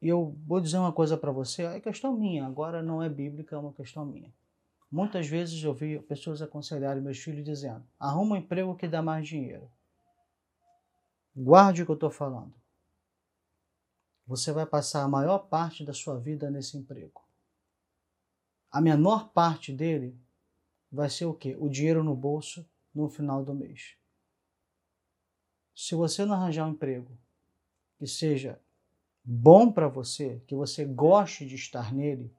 e 0.02 0.08
eu 0.10 0.36
vou 0.46 0.60
dizer 0.60 0.78
uma 0.78 0.92
coisa 0.92 1.16
para 1.16 1.32
você, 1.32 1.64
é 1.64 1.80
questão 1.80 2.18
minha, 2.18 2.46
agora 2.46 2.82
não 2.82 3.02
é 3.02 3.08
bíblica, 3.08 3.56
é 3.56 3.60
uma 3.60 3.74
questão 3.74 4.06
minha. 4.06 4.34
Muitas 4.92 5.28
vezes 5.28 5.64
eu 5.64 5.74
vi 5.74 6.00
pessoas 6.00 6.42
aconselharem 6.42 7.02
meus 7.02 7.20
filhos 7.20 7.46
dizendo: 7.46 7.84
arruma 8.00 8.36
um 8.36 8.40
emprego 8.40 8.76
que 8.76 8.88
dá 8.88 9.02
mais 9.02 9.28
dinheiro. 9.28 9.72
Guarde 11.34 11.84
o 11.84 11.86
que 11.86 11.92
eu 11.92 11.96
estou 11.96 12.10
falando 12.10 12.54
você 14.32 14.54
vai 14.54 14.66
passar 14.66 15.04
a 15.04 15.10
maior 15.10 15.40
parte 15.40 15.84
da 15.84 15.94
sua 15.94 16.18
vida 16.18 16.50
nesse 16.50 16.78
emprego. 16.78 17.22
A 18.72 18.80
menor 18.80 19.30
parte 19.30 19.74
dele 19.74 20.18
vai 20.92 21.10
ser 21.10 21.26
o 21.26 21.34
quê? 21.34 21.58
O 21.60 21.68
dinheiro 21.68 22.04
no 22.04 22.16
bolso 22.16 22.66
no 22.94 23.10
final 23.10 23.44
do 23.44 23.54
mês. 23.54 23.96
Se 25.76 25.96
você 25.96 26.26
não 26.26 26.36
arranjar 26.36 26.68
um 26.68 26.72
emprego 26.72 27.18
que 27.98 28.08
seja 28.08 28.62
bom 29.24 29.72
para 29.72 29.88
você, 29.88 30.42
que 30.48 30.56
você 30.56 30.86
goste 30.86 31.46
de 31.46 31.56
estar 31.56 31.94
nele, 31.94 32.34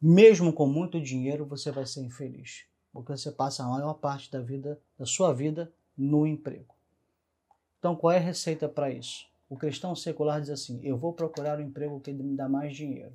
mesmo 0.00 0.52
com 0.52 0.66
muito 0.66 1.00
dinheiro, 1.00 1.46
você 1.46 1.70
vai 1.70 1.86
ser 1.86 2.02
infeliz, 2.02 2.66
porque 2.92 3.16
você 3.16 3.32
passa 3.32 3.64
a 3.64 3.68
maior 3.68 3.94
parte 3.94 4.30
da 4.30 4.40
vida, 4.40 4.80
da 4.98 5.06
sua 5.06 5.32
vida, 5.32 5.72
no 5.96 6.26
emprego. 6.26 6.74
Então, 7.78 7.96
qual 7.96 8.12
é 8.12 8.18
a 8.18 8.20
receita 8.20 8.68
para 8.68 8.90
isso? 8.90 9.26
O 9.48 9.56
cristão 9.56 9.94
secular 9.94 10.40
diz 10.40 10.50
assim: 10.50 10.80
eu 10.82 10.96
vou 10.98 11.12
procurar 11.12 11.58
um 11.58 11.62
emprego 11.62 12.00
que 12.00 12.12
me 12.12 12.36
dá 12.36 12.48
mais 12.48 12.76
dinheiro. 12.76 13.14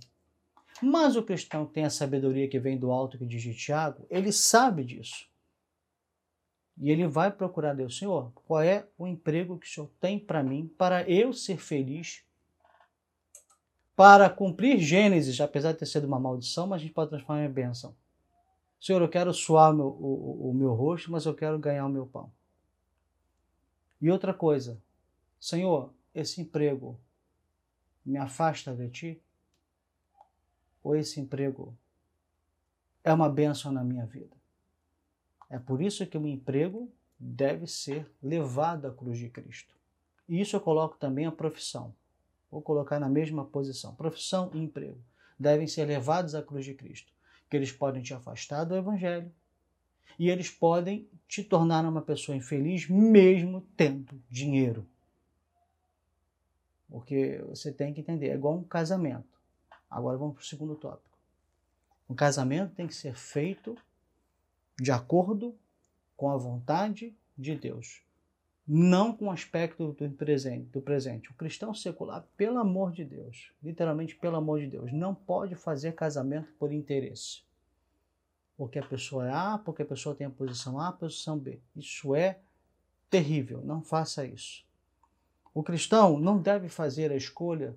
Mas 0.82 1.16
o 1.16 1.24
cristão 1.24 1.66
tem 1.66 1.84
a 1.84 1.90
sabedoria 1.90 2.48
que 2.48 2.60
vem 2.60 2.78
do 2.78 2.92
alto, 2.92 3.18
que 3.18 3.26
diz 3.26 3.44
Tiago, 3.56 4.06
ele 4.10 4.32
sabe 4.32 4.84
disso. 4.84 5.28
E 6.78 6.90
ele 6.90 7.06
vai 7.08 7.30
procurar 7.30 7.74
Deus, 7.74 7.98
Senhor, 7.98 8.32
qual 8.34 8.62
é 8.62 8.88
o 8.98 9.06
emprego 9.06 9.58
que 9.58 9.68
o 9.68 9.70
Senhor 9.70 9.90
tem 10.00 10.18
para 10.18 10.42
mim, 10.42 10.72
para 10.78 11.08
eu 11.10 11.34
ser 11.34 11.58
feliz, 11.58 12.24
para 13.98 14.30
cumprir 14.30 14.80
Gênesis, 14.80 15.42
apesar 15.42 15.74
de 15.74 15.80
ter 15.80 15.86
sido 15.86 16.08
uma 16.08 16.20
maldição, 16.20 16.68
mas 16.68 16.82
a 16.82 16.84
gente 16.86 16.94
pode 16.94 17.10
transformar 17.10 17.44
em 17.44 17.52
bênção. 17.52 17.94
Senhor, 18.80 19.02
eu 19.02 19.10
quero 19.10 19.34
suar 19.34 19.74
meu, 19.74 19.88
o, 19.88 20.52
o 20.52 20.54
meu 20.54 20.74
rosto, 20.74 21.12
mas 21.12 21.26
eu 21.26 21.36
quero 21.36 21.60
ganhar 21.60 21.86
o 21.86 21.90
meu 21.90 22.06
pão. 22.06 22.32
E 24.02 24.10
outra 24.10 24.34
coisa, 24.34 24.82
Senhor, 25.38 25.94
esse 26.16 26.40
emprego 26.40 26.98
me 28.06 28.18
afasta 28.18 28.74
de 28.74 28.90
ti? 28.90 29.22
Ou 30.84 30.96
esse 30.96 31.20
emprego 31.20 31.78
é 33.04 33.14
uma 33.14 33.30
bênção 33.30 33.72
na 33.72 33.84
minha 33.84 34.06
vida? 34.06 34.36
É 35.50 35.58
por 35.58 35.82
isso 35.82 36.06
que 36.06 36.18
o 36.18 36.28
emprego 36.28 36.92
deve 37.20 37.68
ser 37.68 38.10
levado 38.22 38.86
à 38.86 38.94
cruz 38.94 39.18
de 39.18 39.30
Cristo. 39.30 39.76
E 40.28 40.40
isso 40.40 40.56
eu 40.56 40.62
coloco 40.62 40.98
também 40.98 41.26
a 41.26 41.32
profissão. 41.32 41.94
Vou 42.52 42.62
colocar 42.62 43.00
na 43.00 43.10
mesma 43.10 43.44
posição. 43.44 43.96
Profissão 43.96 44.52
e 44.54 44.60
emprego 44.60 45.00
devem 45.38 45.68
ser 45.68 45.86
levados 45.86 46.36
à 46.36 46.44
cruz 46.44 46.66
de 46.66 46.74
Cristo, 46.74 47.12
que 47.50 47.58
eles 47.58 47.72
podem 47.72 48.02
te 48.02 48.14
afastar 48.14 48.64
do 48.64 48.76
evangelho 48.76 49.32
e 50.20 50.30
eles 50.30 50.50
podem 50.50 51.08
te 51.28 51.44
tornar 51.44 51.86
uma 51.86 52.02
pessoa 52.02 52.36
infeliz 52.36 52.90
mesmo 52.90 53.62
tendo 53.78 54.22
dinheiro. 54.30 54.86
Porque 56.90 57.42
você 57.48 57.72
tem 57.72 57.94
que 57.94 58.02
entender, 58.02 58.30
é 58.30 58.34
igual 58.34 58.58
um 58.58 58.64
casamento. 58.64 59.39
Agora 59.90 60.18
vamos 60.18 60.36
para 60.36 60.44
o 60.44 60.46
segundo 60.46 60.76
tópico. 60.76 61.18
O 62.08 62.16
casamento 62.16 62.76
tem 62.76 62.88
que 62.88 62.96
ser 62.96 63.16
feito 63.16 63.78
de 64.80 64.92
acordo 64.92 65.56
com 66.16 66.30
a 66.30 66.38
vontade 66.38 67.16
de 67.38 67.56
Deus, 67.56 68.02
não 68.68 69.16
com 69.16 69.26
o 69.26 69.32
aspecto 69.32 69.94
do 69.94 70.10
presente, 70.12 70.66
do 70.70 70.82
presente. 70.82 71.32
O 71.32 71.34
cristão 71.34 71.74
secular, 71.74 72.28
pelo 72.36 72.60
amor 72.60 72.92
de 72.92 73.04
Deus, 73.04 73.52
literalmente 73.64 74.16
pelo 74.16 74.36
amor 74.36 74.60
de 74.60 74.68
Deus, 74.68 74.92
não 74.92 75.16
pode 75.16 75.56
fazer 75.56 75.94
casamento 75.94 76.52
por 76.60 76.72
interesse. 76.72 77.42
Porque 78.58 78.78
a 78.78 78.86
pessoa 78.86 79.28
é 79.28 79.32
A, 79.32 79.58
porque 79.58 79.82
a 79.82 79.86
pessoa 79.86 80.14
tem 80.14 80.28
a 80.28 80.30
posição 80.30 80.80
A, 80.80 80.90
a 80.90 80.92
posição 80.92 81.38
B. 81.38 81.60
Isso 81.76 82.14
é 82.14 82.40
terrível, 83.10 83.62
não 83.64 83.82
faça 83.82 84.26
isso. 84.26 84.66
O 85.54 85.64
cristão 85.64 86.20
não 86.20 86.38
deve 86.38 86.70
fazer 86.70 87.12
a 87.12 87.16
escolha 87.16 87.76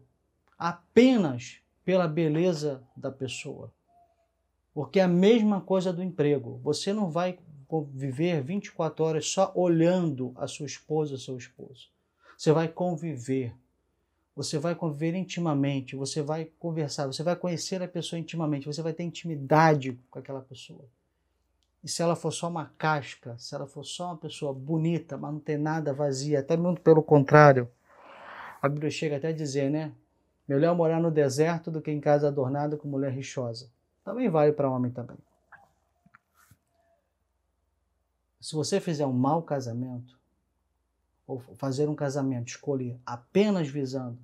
apenas 0.58 1.61
pela 1.84 2.06
beleza 2.06 2.82
da 2.96 3.10
pessoa. 3.10 3.72
Porque 4.74 5.00
é 5.00 5.02
a 5.02 5.08
mesma 5.08 5.60
coisa 5.60 5.92
do 5.92 6.02
emprego. 6.02 6.60
Você 6.62 6.92
não 6.92 7.10
vai 7.10 7.38
viver 7.92 8.42
24 8.42 9.04
horas 9.04 9.26
só 9.28 9.52
olhando 9.54 10.32
a 10.36 10.46
sua 10.46 10.66
esposa, 10.66 11.18
seu 11.18 11.36
esposo. 11.36 11.90
Você 12.36 12.52
vai 12.52 12.68
conviver. 12.68 13.54
Você 14.34 14.58
vai 14.58 14.74
conviver 14.74 15.14
intimamente, 15.14 15.94
você 15.94 16.22
vai 16.22 16.46
conversar, 16.58 17.06
você 17.06 17.22
vai 17.22 17.36
conhecer 17.36 17.82
a 17.82 17.88
pessoa 17.88 18.18
intimamente, 18.18 18.66
você 18.66 18.80
vai 18.80 18.94
ter 18.94 19.02
intimidade 19.02 19.98
com 20.10 20.18
aquela 20.18 20.40
pessoa. 20.40 20.86
E 21.84 21.88
se 21.88 22.00
ela 22.00 22.16
for 22.16 22.30
só 22.30 22.48
uma 22.48 22.72
casca, 22.78 23.36
se 23.38 23.54
ela 23.54 23.66
for 23.66 23.84
só 23.84 24.06
uma 24.06 24.16
pessoa 24.16 24.54
bonita, 24.54 25.18
mas 25.18 25.32
não 25.32 25.40
tem 25.40 25.58
nada 25.58 25.92
vazia, 25.92 26.40
até 26.40 26.56
muito 26.56 26.80
pelo 26.80 27.02
contrário, 27.02 27.68
a 28.62 28.68
Bíblia 28.68 28.90
chega 28.90 29.16
até 29.16 29.28
a 29.28 29.32
dizer, 29.32 29.70
né? 29.70 29.92
Melhor 30.46 30.74
morar 30.76 31.00
no 31.00 31.10
deserto 31.10 31.70
do 31.70 31.80
que 31.80 31.90
em 31.90 32.00
casa 32.00 32.28
adornada 32.28 32.76
com 32.76 32.88
mulher 32.88 33.12
rixosa. 33.12 33.70
Também 34.04 34.28
vale 34.28 34.52
para 34.52 34.70
homem 34.70 34.90
também. 34.90 35.16
Se 38.40 38.54
você 38.54 38.80
fizer 38.80 39.06
um 39.06 39.12
mau 39.12 39.42
casamento, 39.42 40.18
ou 41.26 41.38
fazer 41.38 41.88
um 41.88 41.94
casamento, 41.94 42.48
escolher 42.48 42.98
apenas 43.06 43.68
visando 43.68 44.18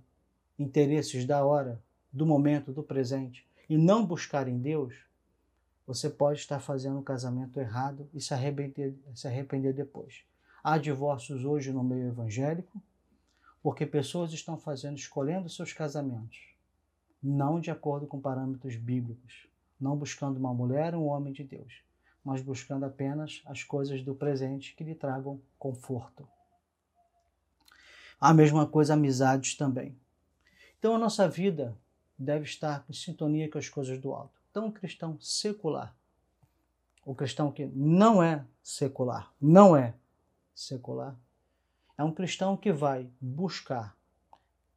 interesses 0.58 1.24
da 1.24 1.44
hora, 1.44 1.80
do 2.12 2.26
momento, 2.26 2.72
do 2.72 2.82
presente, 2.82 3.46
e 3.68 3.78
não 3.78 4.04
buscar 4.04 4.48
em 4.48 4.58
Deus, 4.58 4.94
você 5.86 6.10
pode 6.10 6.40
estar 6.40 6.58
fazendo 6.58 6.98
um 6.98 7.02
casamento 7.02 7.58
errado 7.60 8.08
e 8.12 8.20
se 8.20 8.34
arrepender, 8.34 8.94
se 9.14 9.26
arrepender 9.26 9.72
depois. 9.72 10.22
Há 10.62 10.76
divórcios 10.76 11.44
hoje 11.44 11.72
no 11.72 11.84
meio 11.84 12.08
evangélico, 12.08 12.82
porque 13.68 13.84
pessoas 13.84 14.32
estão 14.32 14.56
fazendo, 14.56 14.96
escolhendo 14.96 15.46
seus 15.50 15.74
casamentos, 15.74 16.38
não 17.22 17.60
de 17.60 17.70
acordo 17.70 18.06
com 18.06 18.18
parâmetros 18.18 18.76
bíblicos, 18.76 19.46
não 19.78 19.94
buscando 19.94 20.38
uma 20.38 20.54
mulher 20.54 20.94
ou 20.94 21.04
um 21.04 21.08
homem 21.08 21.34
de 21.34 21.44
Deus, 21.44 21.82
mas 22.24 22.40
buscando 22.40 22.86
apenas 22.86 23.42
as 23.44 23.62
coisas 23.62 24.02
do 24.02 24.14
presente 24.14 24.74
que 24.74 24.82
lhe 24.82 24.94
tragam 24.94 25.38
conforto. 25.58 26.26
A 28.18 28.32
mesma 28.32 28.66
coisa 28.66 28.94
amizades 28.94 29.54
também. 29.54 29.94
Então 30.78 30.94
a 30.94 30.98
nossa 30.98 31.28
vida 31.28 31.76
deve 32.18 32.44
estar 32.44 32.86
em 32.88 32.94
sintonia 32.94 33.50
com 33.50 33.58
as 33.58 33.68
coisas 33.68 34.00
do 34.00 34.14
alto. 34.14 34.40
Então 34.50 34.68
o 34.68 34.72
cristão 34.72 35.20
secular, 35.20 35.94
o 37.04 37.14
cristão 37.14 37.52
que 37.52 37.66
não 37.66 38.22
é 38.22 38.46
secular, 38.62 39.30
não 39.38 39.76
é 39.76 39.92
secular, 40.54 41.14
é 41.98 42.04
um 42.04 42.12
cristão 42.12 42.56
que 42.56 42.72
vai 42.72 43.10
buscar 43.20 43.98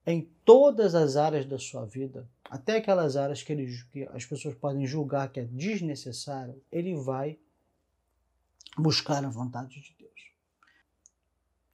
em 0.05 0.27
todas 0.43 0.95
as 0.95 1.15
áreas 1.15 1.45
da 1.45 1.59
sua 1.59 1.85
vida, 1.85 2.27
até 2.49 2.77
aquelas 2.77 3.15
áreas 3.15 3.43
que, 3.43 3.53
ele, 3.53 3.67
que 3.91 4.03
as 4.11 4.25
pessoas 4.25 4.55
podem 4.55 4.85
julgar 4.87 5.31
que 5.31 5.39
é 5.39 5.45
desnecessário, 5.45 6.59
ele 6.71 6.95
vai 6.95 7.37
buscar 8.75 9.23
a 9.23 9.29
vontade 9.29 9.79
de 9.79 9.95
Deus. 9.99 10.31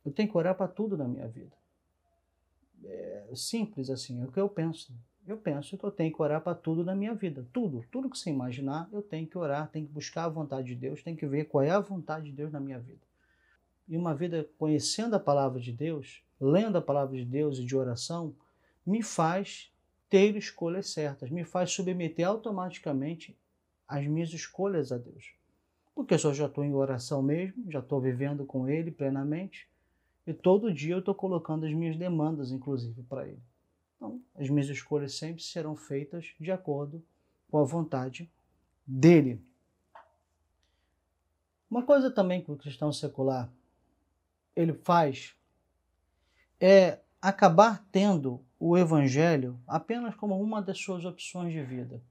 Eu 0.05 0.11
tenho 0.11 0.29
que 0.29 0.37
orar 0.37 0.55
para 0.55 0.67
tudo 0.67 0.97
na 0.97 1.07
minha 1.07 1.27
vida. 1.27 1.55
É 2.83 3.31
simples 3.33 3.89
assim, 3.89 4.21
é 4.21 4.25
o 4.25 4.31
que 4.31 4.39
eu 4.39 4.49
penso. 4.49 4.93
Eu 5.25 5.37
penso 5.37 5.77
que 5.77 5.83
eu 5.83 5.91
tenho 5.91 6.13
que 6.13 6.21
orar 6.21 6.41
para 6.41 6.55
tudo 6.55 6.83
na 6.83 6.95
minha 6.95 7.13
vida. 7.13 7.45
Tudo, 7.51 7.85
tudo 7.91 8.09
que 8.09 8.17
você 8.17 8.29
imaginar, 8.29 8.87
eu 8.91 9.01
tenho 9.01 9.27
que 9.27 9.37
orar, 9.37 9.69
tenho 9.69 9.85
que 9.85 9.91
buscar 9.91 10.25
a 10.25 10.29
vontade 10.29 10.67
de 10.67 10.75
Deus, 10.75 11.03
tenho 11.03 11.17
que 11.17 11.25
ver 11.25 11.45
qual 11.45 11.63
é 11.63 11.69
a 11.69 11.79
vontade 11.79 12.25
de 12.25 12.31
Deus 12.31 12.51
na 12.51 12.59
minha 12.59 12.79
vida. 12.79 13.06
E 13.87 13.95
uma 13.97 14.13
vida 14.13 14.49
conhecendo 14.57 15.15
a 15.15 15.19
palavra 15.19 15.59
de 15.59 15.71
Deus, 15.71 16.21
lendo 16.39 16.77
a 16.77 16.81
palavra 16.81 17.15
de 17.15 17.25
Deus 17.25 17.57
e 17.57 17.65
de 17.65 17.75
oração, 17.75 18.35
me 18.85 19.01
faz 19.01 19.71
ter 20.09 20.35
escolhas 20.35 20.89
certas, 20.89 21.29
me 21.29 21.43
faz 21.43 21.71
submeter 21.71 22.27
automaticamente 22.27 23.37
as 23.87 24.05
minhas 24.05 24.31
escolhas 24.33 24.91
a 24.91 24.97
Deus. 24.97 25.33
Porque 25.95 26.13
eu 26.13 26.33
já 26.33 26.45
estou 26.45 26.63
em 26.63 26.73
oração 26.73 27.21
mesmo, 27.21 27.71
já 27.71 27.79
estou 27.79 27.99
vivendo 27.99 28.45
com 28.45 28.67
Ele 28.67 28.91
plenamente, 28.91 29.67
e 30.25 30.33
todo 30.33 30.73
dia 30.73 30.95
eu 30.95 30.99
estou 30.99 31.15
colocando 31.15 31.65
as 31.65 31.73
minhas 31.73 31.95
demandas, 31.95 32.51
inclusive, 32.51 33.01
para 33.03 33.27
Ele. 33.27 33.41
Então, 33.95 34.21
as 34.35 34.49
minhas 34.49 34.69
escolhas 34.69 35.15
sempre 35.15 35.41
serão 35.41 35.75
feitas 35.75 36.35
de 36.39 36.51
acordo 36.51 37.01
com 37.49 37.57
a 37.57 37.63
vontade 37.63 38.29
dele. 38.85 39.41
Uma 41.69 41.83
coisa 41.83 42.11
também 42.11 42.41
que 42.41 42.51
o 42.51 42.57
cristão 42.57 42.93
secular 42.93 43.49
ele 44.57 44.73
faz 44.73 45.35
é 46.59 46.99
acabar 47.21 47.85
tendo 47.91 48.43
o 48.59 48.75
evangelho 48.75 49.61
apenas 49.67 50.15
como 50.15 50.41
uma 50.41 50.61
das 50.61 50.79
suas 50.79 51.05
opções 51.05 51.53
de 51.53 51.61
vida. 51.61 52.01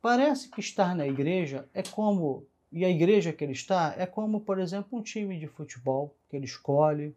Parece 0.00 0.48
que 0.48 0.60
estar 0.60 0.94
na 0.94 1.06
igreja 1.06 1.68
é 1.74 1.82
como, 1.82 2.46
e 2.70 2.84
a 2.84 2.88
igreja 2.88 3.32
que 3.32 3.42
ele 3.42 3.52
está 3.52 3.92
é 3.98 4.06
como, 4.06 4.40
por 4.40 4.60
exemplo, 4.60 4.96
um 4.96 5.02
time 5.02 5.36
de 5.36 5.48
futebol 5.48 6.16
que 6.30 6.36
ele 6.36 6.44
escolhe, 6.44 7.16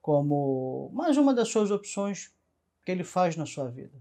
como 0.00 0.88
mais 0.94 1.16
uma 1.16 1.34
das 1.34 1.48
suas 1.48 1.72
opções 1.72 2.32
que 2.84 2.92
ele 2.92 3.02
faz 3.02 3.34
na 3.34 3.44
sua 3.44 3.68
vida. 3.68 4.00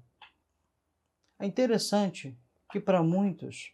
É 1.39 1.45
interessante 1.47 2.37
que 2.71 2.79
para 2.79 3.01
muitos 3.01 3.73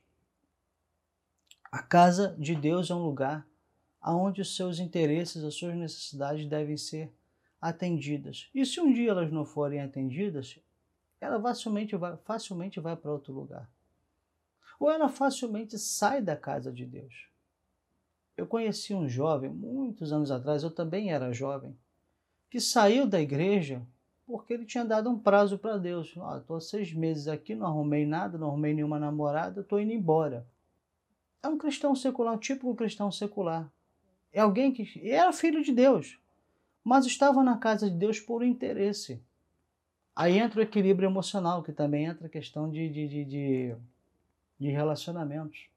a 1.69 1.83
casa 1.83 2.33
de 2.39 2.55
Deus 2.55 2.89
é 2.89 2.95
um 2.95 3.03
lugar 3.03 3.45
onde 4.03 4.41
os 4.41 4.55
seus 4.55 4.79
interesses, 4.79 5.43
as 5.43 5.53
suas 5.53 5.75
necessidades 5.75 6.45
devem 6.45 6.77
ser 6.77 7.11
atendidas. 7.61 8.49
E 8.53 8.65
se 8.65 8.79
um 8.79 8.91
dia 8.91 9.11
elas 9.11 9.31
não 9.31 9.45
forem 9.45 9.81
atendidas, 9.81 10.59
ela 11.19 11.39
facilmente 11.39 11.95
vai, 11.95 12.17
facilmente 12.17 12.79
vai 12.79 12.95
para 12.95 13.11
outro 13.11 13.31
lugar. 13.31 13.69
Ou 14.79 14.89
ela 14.89 15.07
facilmente 15.07 15.77
sai 15.77 16.21
da 16.21 16.35
casa 16.35 16.71
de 16.71 16.85
Deus. 16.85 17.29
Eu 18.35 18.47
conheci 18.47 18.93
um 18.95 19.07
jovem, 19.07 19.51
muitos 19.51 20.11
anos 20.11 20.31
atrás, 20.31 20.63
eu 20.63 20.71
também 20.71 21.11
era 21.11 21.31
jovem, 21.31 21.77
que 22.49 22.59
saiu 22.59 23.05
da 23.05 23.21
igreja 23.21 23.85
porque 24.25 24.53
ele 24.53 24.65
tinha 24.65 24.85
dado 24.85 25.09
um 25.09 25.19
prazo 25.19 25.59
para 25.59 25.77
Deus. 25.77 26.15
Estou 26.37 26.55
há 26.55 26.61
seis 26.61 26.93
meses 26.93 27.27
aqui, 27.27 27.53
não 27.53 27.67
arrumei 27.67 28.05
nada, 28.05 28.37
não 28.37 28.47
arrumei 28.47 28.73
nenhuma 28.73 28.97
namorada, 28.97 29.61
estou 29.61 29.79
indo 29.79 29.91
embora. 29.91 30.47
É 31.43 31.47
um 31.47 31.57
cristão 31.57 31.93
secular, 31.93 32.33
um 32.33 32.37
típico 32.37 32.73
cristão 32.73 33.11
secular. 33.11 33.69
É 34.33 34.39
alguém 34.39 34.71
que 34.71 35.09
era 35.09 35.33
filho 35.33 35.63
de 35.63 35.71
Deus, 35.73 36.17
mas 36.83 37.05
estava 37.05 37.43
na 37.43 37.57
casa 37.57 37.89
de 37.89 37.95
Deus 37.95 38.19
por 38.19 38.43
interesse. 38.43 39.21
Aí 40.15 40.37
entra 40.37 40.59
o 40.59 40.63
equilíbrio 40.63 41.07
emocional, 41.07 41.63
que 41.63 41.71
também 41.71 42.05
entra 42.05 42.27
a 42.27 42.29
questão 42.29 42.69
de, 42.69 42.89
de, 42.89 43.07
de, 43.07 43.25
de, 43.25 43.75
de 44.59 44.69
relacionamentos. 44.69 45.69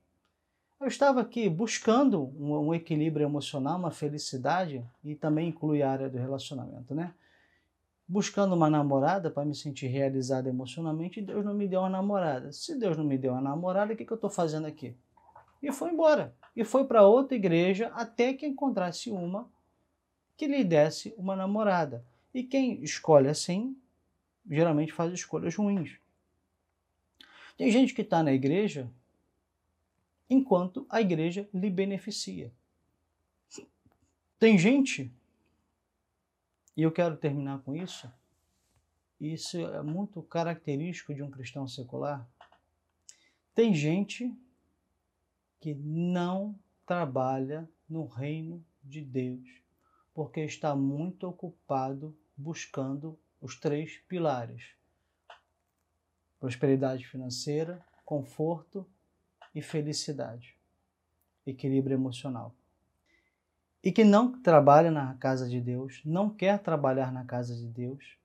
Eu 0.80 0.88
estava 0.88 1.20
aqui 1.20 1.48
buscando 1.48 2.24
um, 2.38 2.68
um, 2.68 2.74
equilíbrio 2.74 3.24
emocional, 3.24 3.78
uma 3.78 3.90
felicidade, 3.90 4.84
e 5.02 5.14
também 5.14 5.48
inclui 5.48 5.82
a 5.82 5.90
área 5.90 6.10
do 6.10 6.18
relacionamento, 6.18 6.94
né? 6.94 7.14
Buscando 8.06 8.54
uma 8.54 8.68
namorada 8.68 9.30
para 9.30 9.44
me 9.44 9.54
sentir 9.54 9.86
realizado 9.86 10.46
emocionalmente, 10.46 11.20
e 11.20 11.22
Deus 11.22 11.44
não 11.44 11.54
me 11.54 11.66
deu 11.66 11.80
uma 11.80 11.88
namorada. 11.88 12.52
Se 12.52 12.78
Deus 12.78 12.96
não 12.96 13.04
me 13.04 13.16
deu 13.16 13.32
uma 13.32 13.40
namorada, 13.40 13.94
o 13.94 13.96
que, 13.96 14.04
que 14.04 14.12
eu 14.12 14.16
estou 14.16 14.28
fazendo 14.28 14.66
aqui? 14.66 14.94
E 15.62 15.72
foi 15.72 15.90
embora. 15.90 16.34
E 16.54 16.64
foi 16.64 16.84
para 16.86 17.06
outra 17.06 17.36
igreja 17.36 17.88
até 17.94 18.32
que 18.32 18.46
encontrasse 18.46 19.10
uma 19.10 19.50
que 20.36 20.46
lhe 20.46 20.64
desse 20.64 21.14
uma 21.16 21.36
namorada. 21.36 22.04
E 22.32 22.42
quem 22.42 22.82
escolhe 22.82 23.28
assim, 23.28 23.76
geralmente 24.48 24.92
faz 24.92 25.12
escolhas 25.12 25.54
ruins. 25.54 25.98
Tem 27.56 27.70
gente 27.70 27.94
que 27.94 28.02
está 28.02 28.22
na 28.22 28.32
igreja 28.32 28.90
enquanto 30.28 30.86
a 30.88 31.00
igreja 31.00 31.48
lhe 31.52 31.70
beneficia. 31.70 32.52
Tem 34.38 34.58
gente, 34.58 35.10
e 36.76 36.82
eu 36.82 36.90
quero 36.90 37.16
terminar 37.16 37.60
com 37.60 37.74
isso, 37.74 38.10
isso 39.20 39.58
é 39.58 39.82
muito 39.82 40.20
característico 40.22 41.14
de 41.14 41.22
um 41.22 41.30
cristão 41.30 41.66
secular. 41.68 42.28
Tem 43.54 43.72
gente 43.72 44.36
que 45.64 45.72
não 45.72 46.54
trabalha 46.84 47.66
no 47.88 48.04
reino 48.04 48.62
de 48.82 49.00
Deus 49.00 49.48
porque 50.12 50.40
está 50.40 50.76
muito 50.76 51.26
ocupado 51.26 52.14
buscando 52.36 53.18
os 53.40 53.58
três 53.58 53.96
pilares: 54.06 54.74
prosperidade 56.38 57.06
financeira, 57.06 57.82
conforto 58.04 58.86
e 59.54 59.62
felicidade, 59.62 60.54
equilíbrio 61.46 61.94
emocional. 61.94 62.54
E 63.82 63.90
que 63.90 64.04
não 64.04 64.42
trabalha 64.42 64.90
na 64.90 65.14
casa 65.14 65.48
de 65.48 65.62
Deus, 65.62 66.02
não 66.04 66.28
quer 66.28 66.58
trabalhar 66.58 67.10
na 67.10 67.24
casa 67.24 67.56
de 67.56 67.68
Deus, 67.68 68.18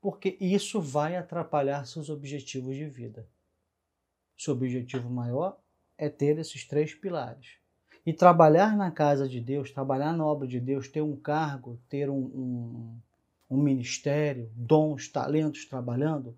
porque 0.00 0.36
isso 0.40 0.80
vai 0.80 1.16
atrapalhar 1.16 1.86
seus 1.86 2.10
objetivos 2.10 2.74
de 2.74 2.88
vida. 2.88 3.28
Seu 4.36 4.54
objetivo 4.54 5.08
maior 5.08 5.64
é 5.98 6.08
ter 6.08 6.38
esses 6.38 6.66
três 6.66 6.94
pilares. 6.94 7.56
E 8.04 8.12
trabalhar 8.12 8.76
na 8.76 8.90
casa 8.90 9.28
de 9.28 9.40
Deus, 9.40 9.70
trabalhar 9.70 10.12
na 10.12 10.24
obra 10.24 10.46
de 10.46 10.60
Deus, 10.60 10.86
ter 10.86 11.02
um 11.02 11.16
cargo, 11.16 11.78
ter 11.88 12.08
um, 12.08 12.16
um, 12.18 12.98
um 13.50 13.56
ministério, 13.56 14.50
dons, 14.54 15.08
talentos 15.08 15.64
trabalhando, 15.64 16.36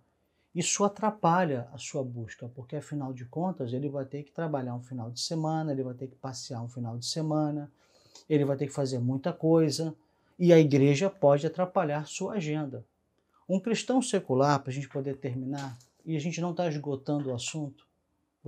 isso 0.54 0.82
atrapalha 0.82 1.68
a 1.72 1.78
sua 1.78 2.02
busca, 2.02 2.48
porque 2.48 2.76
afinal 2.76 3.12
de 3.12 3.24
contas 3.26 3.72
ele 3.72 3.88
vai 3.88 4.04
ter 4.04 4.22
que 4.22 4.32
trabalhar 4.32 4.74
um 4.74 4.82
final 4.82 5.10
de 5.10 5.20
semana, 5.20 5.72
ele 5.72 5.82
vai 5.82 5.94
ter 5.94 6.06
que 6.06 6.16
passear 6.16 6.62
um 6.62 6.68
final 6.68 6.98
de 6.98 7.06
semana, 7.06 7.70
ele 8.28 8.44
vai 8.44 8.56
ter 8.56 8.66
que 8.66 8.72
fazer 8.72 8.98
muita 8.98 9.32
coisa, 9.32 9.94
e 10.38 10.52
a 10.52 10.58
igreja 10.58 11.10
pode 11.10 11.46
atrapalhar 11.46 12.06
sua 12.06 12.34
agenda. 12.34 12.84
Um 13.48 13.60
cristão 13.60 14.00
secular, 14.00 14.60
para 14.60 14.70
a 14.70 14.74
gente 14.74 14.88
poder 14.88 15.16
terminar, 15.16 15.76
e 16.04 16.16
a 16.16 16.20
gente 16.20 16.40
não 16.40 16.52
está 16.52 16.66
esgotando 16.68 17.30
o 17.30 17.34
assunto, 17.34 17.87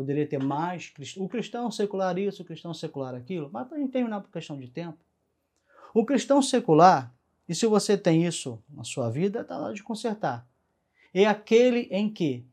poderia 0.01 0.27
ter 0.27 0.43
mais. 0.43 0.93
O 1.17 1.29
cristão 1.29 1.71
secular 1.71 2.19
isso, 2.19 2.43
o 2.43 2.45
cristão 2.45 2.75
secular 2.75 3.15
aquilo, 3.15 3.49
mas 3.53 3.69
para 3.69 3.77
a 3.77 3.81
gente 3.81 3.93
terminar 3.93 4.21
por 4.21 4.31
questão 4.31 4.59
de 4.59 4.69
tempo. 4.69 4.99
O 5.95 6.05
cristão 6.05 6.43
secular, 6.43 7.15
e 7.49 7.55
se 7.55 7.67
você 7.67 7.97
tem 7.97 8.27
isso 8.27 8.63
na 8.69 8.85
sua 8.85 9.11
vida, 9.11 9.41
está 9.41 9.59
hora 9.59 9.75
de 9.75 9.83
consertar. 9.83 10.47
É 11.13 11.27
aquele 11.27 11.89
em 11.91 12.09
que 12.09 12.45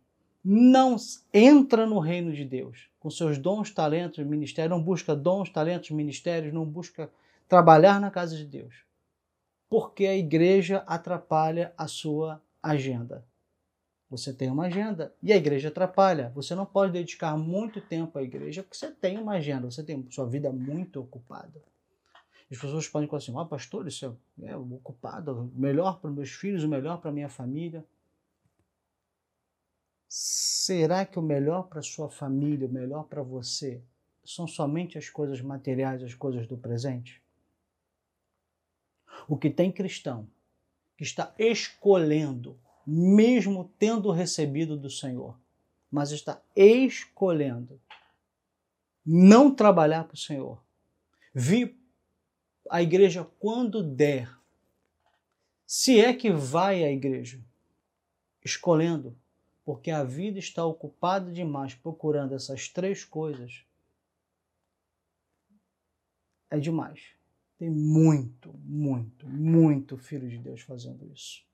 não 0.44 0.96
entra 1.34 1.86
no 1.86 2.00
reino 2.00 2.34
de 2.34 2.46
Deus 2.46 2.88
com 3.00 3.10
seus 3.10 3.38
dons, 3.38 3.72
talentos, 3.72 4.26
ministérios, 4.26 4.78
não 4.78 4.84
busca 4.84 5.16
dons, 5.16 5.50
talentos, 5.50 5.92
ministérios, 5.92 6.54
não 6.54 6.66
busca 6.66 7.10
trabalhar 7.48 8.00
na 8.00 8.10
casa 8.10 8.36
de 8.36 8.46
Deus 8.46 8.88
porque 9.70 10.06
a 10.06 10.16
igreja 10.16 10.84
atrapalha 10.88 11.74
a 11.78 11.88
sua 11.88 12.42
agenda. 12.62 13.26
Você 14.10 14.34
tem 14.34 14.50
uma 14.50 14.68
agenda 14.68 15.14
e 15.22 15.34
a 15.34 15.38
igreja 15.38 15.68
atrapalha. 15.68 16.32
Você 16.34 16.56
não 16.56 16.66
pode 16.66 16.94
dedicar 16.94 17.38
muito 17.38 17.82
tempo 17.82 18.18
à 18.18 18.24
igreja 18.24 18.64
porque 18.64 18.78
você 18.78 18.90
tem 18.90 19.18
uma 19.18 19.34
agenda, 19.34 19.70
você 19.70 19.84
tem 19.84 20.06
sua 20.10 20.26
vida 20.26 20.52
muito 20.52 21.02
ocupada. 21.02 21.62
As 22.50 22.58
pessoas 22.58 22.88
podem 22.88 23.10
falar 23.10 23.18
assim: 23.18 23.38
ah, 23.38 23.46
pastor, 23.46 23.86
isso 23.88 24.18
é, 24.42 24.52
é 24.52 24.56
ocupado, 24.56 25.52
o 25.54 25.60
melhor 25.60 26.00
para 26.00 26.10
meus 26.10 26.32
filhos, 26.32 26.64
o 26.64 26.70
melhor 26.70 27.02
para 27.02 27.12
minha 27.12 27.28
família. 27.28 27.86
Será 30.08 31.06
que 31.06 31.20
o 31.20 31.22
melhor 31.22 31.64
para 31.64 31.82
sua 31.82 32.10
família, 32.10 32.68
o 32.68 32.72
melhor 32.72 33.04
para 33.04 33.22
você, 33.22 33.82
são 34.24 34.48
somente 34.48 34.98
as 34.98 35.10
coisas 35.10 35.42
materiais, 35.42 36.02
as 36.02 36.14
coisas 36.14 36.48
do 36.48 36.58
presente? 36.58 37.22
O 39.28 39.38
que 39.38 39.50
tem 39.50 39.70
cristão 39.70 40.30
que 40.98 41.04
está 41.04 41.34
escolhendo, 41.38 42.58
mesmo 42.90 43.70
tendo 43.78 44.10
recebido 44.12 44.78
do 44.78 44.90
Senhor, 44.90 45.38
mas 45.92 46.12
está 46.12 46.42
escolhendo 46.56 47.82
não 49.06 49.54
trabalhar 49.54 50.06
para 50.06 50.16
o 50.16 50.18
Senhor, 50.18 50.62
vir 51.34 51.78
à 52.70 52.82
igreja 52.82 53.26
quando 53.40 53.84
der, 53.84 54.34
se 55.66 56.00
é 56.00 56.14
que 56.14 56.32
vai 56.32 56.84
à 56.84 56.92
igreja, 56.92 57.42
escolhendo, 58.44 59.18
porque 59.66 59.92
a 59.92 60.04
vida 60.04 60.40
está 60.40 60.66
ocupada 60.66 61.32
demais 61.32 61.74
procurando 61.74 62.34
essas 62.36 62.70
três 62.70 63.04
coisas, 63.04 63.66
é 66.50 66.58
demais. 66.58 67.02
Tem 67.58 67.70
muito, 67.70 68.54
muito, 68.60 69.28
muito 69.28 69.98
filho 69.98 70.30
de 70.30 70.38
Deus 70.38 70.62
fazendo 70.62 71.06
isso. 71.12 71.48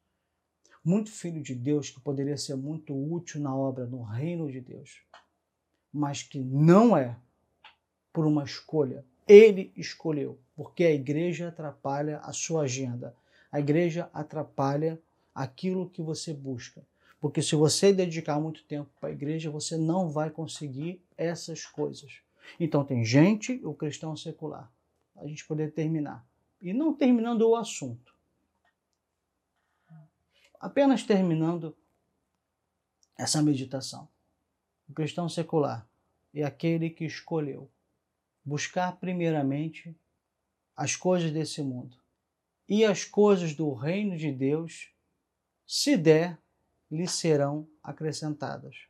Muito 0.84 1.12
filho 1.12 1.42
de 1.42 1.56
Deus 1.56 1.90
que 1.90 2.02
poderia 2.02 2.38
ser 2.38 2.56
muito 2.56 2.94
útil 2.94 3.40
na 3.40 3.56
obra 3.56 3.86
no 3.86 4.04
reino 4.04 4.52
de 4.52 4.60
Deus, 4.60 5.02
mas 5.92 6.22
que 6.22 6.40
não 6.40 6.98
é 6.98 7.16
por 8.12 8.26
uma 8.26 8.44
escolha. 8.44 9.06
Ele 9.26 9.72
escolheu, 9.78 10.38
porque 10.56 10.84
a 10.84 10.92
igreja 10.92 11.48
atrapalha 11.48 12.20
a 12.20 12.34
sua 12.34 12.64
agenda. 12.64 13.16
A 13.50 13.60
igreja 13.60 14.10
atrapalha 14.14 15.02
aquilo 15.34 15.90
que 15.90 16.02
você 16.02 16.34
busca. 16.34 16.86
Porque 17.22 17.42
se 17.42 17.56
você 17.56 17.94
dedicar 17.94 18.38
muito 18.38 18.66
tempo 18.66 18.90
para 19.00 19.08
a 19.08 19.14
igreja, 19.14 19.50
você 19.50 19.78
não 19.78 20.10
vai 20.10 20.30
conseguir 20.30 21.02
essas 21.18 21.66
coisas. 21.66 22.20
Então 22.60 22.84
tem 22.84 23.06
gente, 23.06 23.62
o 23.64 23.74
cristão 23.74 24.18
secular, 24.18 24.70
a 25.16 25.26
gente 25.26 25.46
poder 25.46 25.72
terminar. 25.72 26.28
E 26.62 26.74
não 26.74 26.94
terminando 26.94 27.44
o 27.44 27.56
assunto. 27.56 28.13
Apenas 30.64 31.04
terminando 31.04 31.76
essa 33.18 33.42
meditação. 33.42 34.08
O 34.88 34.94
cristão 34.94 35.28
secular 35.28 35.86
é 36.34 36.42
aquele 36.42 36.90
que 36.90 37.04
escolheu 37.04 37.70
buscar 38.46 38.96
primeiramente 38.96 39.94
as 40.74 40.96
coisas 40.96 41.34
desse 41.34 41.62
mundo 41.62 41.98
e 42.66 42.86
as 42.86 43.04
coisas 43.04 43.54
do 43.54 43.74
reino 43.74 44.16
de 44.16 44.32
Deus, 44.32 44.90
se 45.68 45.98
der, 45.98 46.40
lhe 46.90 47.10
serão 47.10 47.68
acrescentadas. 47.84 48.88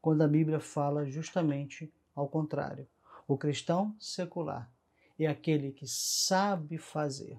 Quando 0.00 0.22
a 0.22 0.26
Bíblia 0.26 0.58
fala 0.58 1.04
justamente 1.04 1.92
ao 2.14 2.30
contrário. 2.30 2.88
O 3.26 3.36
cristão 3.36 3.94
secular 4.00 4.72
é 5.18 5.26
aquele 5.26 5.70
que 5.70 5.86
sabe 5.86 6.78
fazer, 6.78 7.38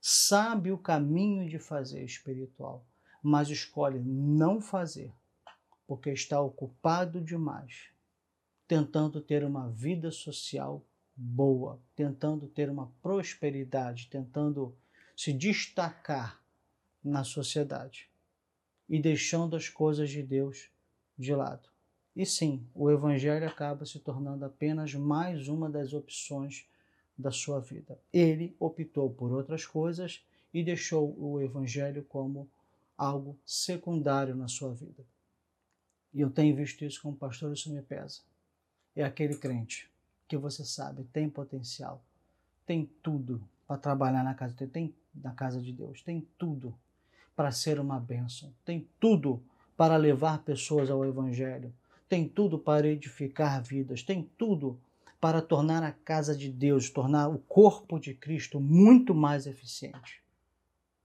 sabe 0.00 0.70
o 0.70 0.78
caminho 0.78 1.48
de 1.48 1.58
fazer 1.58 2.04
espiritual, 2.04 2.84
mas 3.22 3.48
escolhe 3.48 3.98
não 3.98 4.60
fazer, 4.60 5.12
porque 5.86 6.10
está 6.10 6.40
ocupado 6.40 7.20
demais, 7.20 7.90
tentando 8.66 9.20
ter 9.20 9.44
uma 9.44 9.68
vida 9.70 10.10
social 10.10 10.84
boa, 11.16 11.80
tentando 11.96 12.46
ter 12.46 12.70
uma 12.70 12.92
prosperidade, 13.02 14.08
tentando 14.08 14.76
se 15.16 15.32
destacar 15.32 16.40
na 17.02 17.24
sociedade 17.24 18.08
e 18.88 19.00
deixando 19.00 19.56
as 19.56 19.68
coisas 19.68 20.10
de 20.10 20.22
Deus 20.22 20.70
de 21.18 21.34
lado. 21.34 21.68
E 22.14 22.24
sim, 22.24 22.66
o 22.74 22.90
Evangelho 22.90 23.46
acaba 23.46 23.84
se 23.84 23.98
tornando 23.98 24.44
apenas 24.44 24.94
mais 24.94 25.48
uma 25.48 25.68
das 25.68 25.92
opções 25.92 26.66
da 27.18 27.32
sua 27.32 27.58
vida. 27.58 27.98
Ele 28.12 28.54
optou 28.60 29.10
por 29.10 29.32
outras 29.32 29.66
coisas 29.66 30.24
e 30.54 30.62
deixou 30.62 31.14
o 31.18 31.40
Evangelho 31.40 32.04
como 32.04 32.48
algo 32.96 33.36
secundário 33.44 34.36
na 34.36 34.46
sua 34.46 34.72
vida. 34.72 35.04
E 36.14 36.20
eu 36.20 36.30
tenho 36.30 36.54
visto 36.54 36.84
isso 36.84 37.02
como 37.02 37.16
pastor, 37.16 37.52
isso 37.52 37.72
me 37.72 37.82
pesa. 37.82 38.20
É 38.94 39.04
aquele 39.04 39.36
crente 39.36 39.90
que 40.26 40.36
você 40.36 40.64
sabe 40.64 41.04
tem 41.12 41.28
potencial, 41.28 42.02
tem 42.66 42.88
tudo 43.02 43.42
para 43.66 43.78
trabalhar 43.78 44.22
na 44.22 44.34
casa 44.34 44.54
tem 44.66 44.94
na 45.14 45.32
casa 45.32 45.60
de 45.60 45.72
Deus, 45.72 46.02
tem 46.02 46.26
tudo 46.38 46.74
para 47.34 47.50
ser 47.50 47.80
uma 47.80 47.98
bênção, 47.98 48.52
tem 48.64 48.88
tudo 49.00 49.42
para 49.76 49.96
levar 49.96 50.42
pessoas 50.42 50.90
ao 50.90 51.04
Evangelho, 51.04 51.72
tem 52.08 52.28
tudo 52.28 52.58
para 52.58 52.88
edificar 52.88 53.62
vidas, 53.62 54.02
tem 54.02 54.28
tudo 54.36 54.78
para 55.20 55.42
tornar 55.42 55.82
a 55.82 55.92
casa 55.92 56.36
de 56.36 56.48
Deus, 56.50 56.90
tornar 56.90 57.28
o 57.28 57.38
corpo 57.38 57.98
de 57.98 58.14
Cristo 58.14 58.60
muito 58.60 59.14
mais 59.14 59.46
eficiente. 59.46 60.22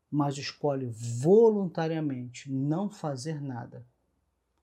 Mas 0.10 0.38
escolhe 0.38 0.88
voluntariamente 0.88 2.52
não 2.52 2.90
fazer 2.90 3.42
nada, 3.42 3.86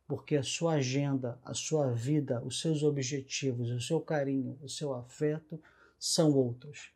porque 0.07 0.37
a 0.37 0.43
sua 0.43 0.75
agenda, 0.75 1.39
a 1.45 1.53
sua 1.53 1.91
vida, 1.91 2.43
os 2.45 2.61
seus 2.61 2.85
objetivos, 2.85 3.71
o 3.71 3.81
seu 3.81 4.01
carinho, 4.01 4.57
o 4.63 4.69
seu 4.69 4.95
afeto 4.95 5.61
são 5.99 6.33
outros. 6.33 6.93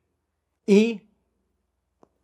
E, 0.66 1.00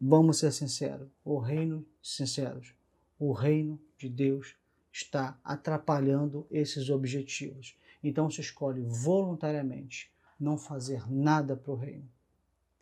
vamos 0.00 0.38
ser 0.38 0.52
sinceros, 0.52 1.08
o 1.24 1.38
reino, 1.38 1.84
sinceros, 2.00 2.72
o 3.18 3.32
reino 3.32 3.80
de 3.98 4.08
Deus 4.08 4.54
está 4.92 5.38
atrapalhando 5.44 6.46
esses 6.50 6.88
objetivos. 6.88 7.76
Então 8.02 8.30
se 8.30 8.40
escolhe 8.40 8.82
voluntariamente 8.82 10.10
não 10.40 10.56
fazer 10.56 11.08
nada 11.10 11.54
para 11.54 11.70
o 11.70 11.76
reino. 11.76 12.08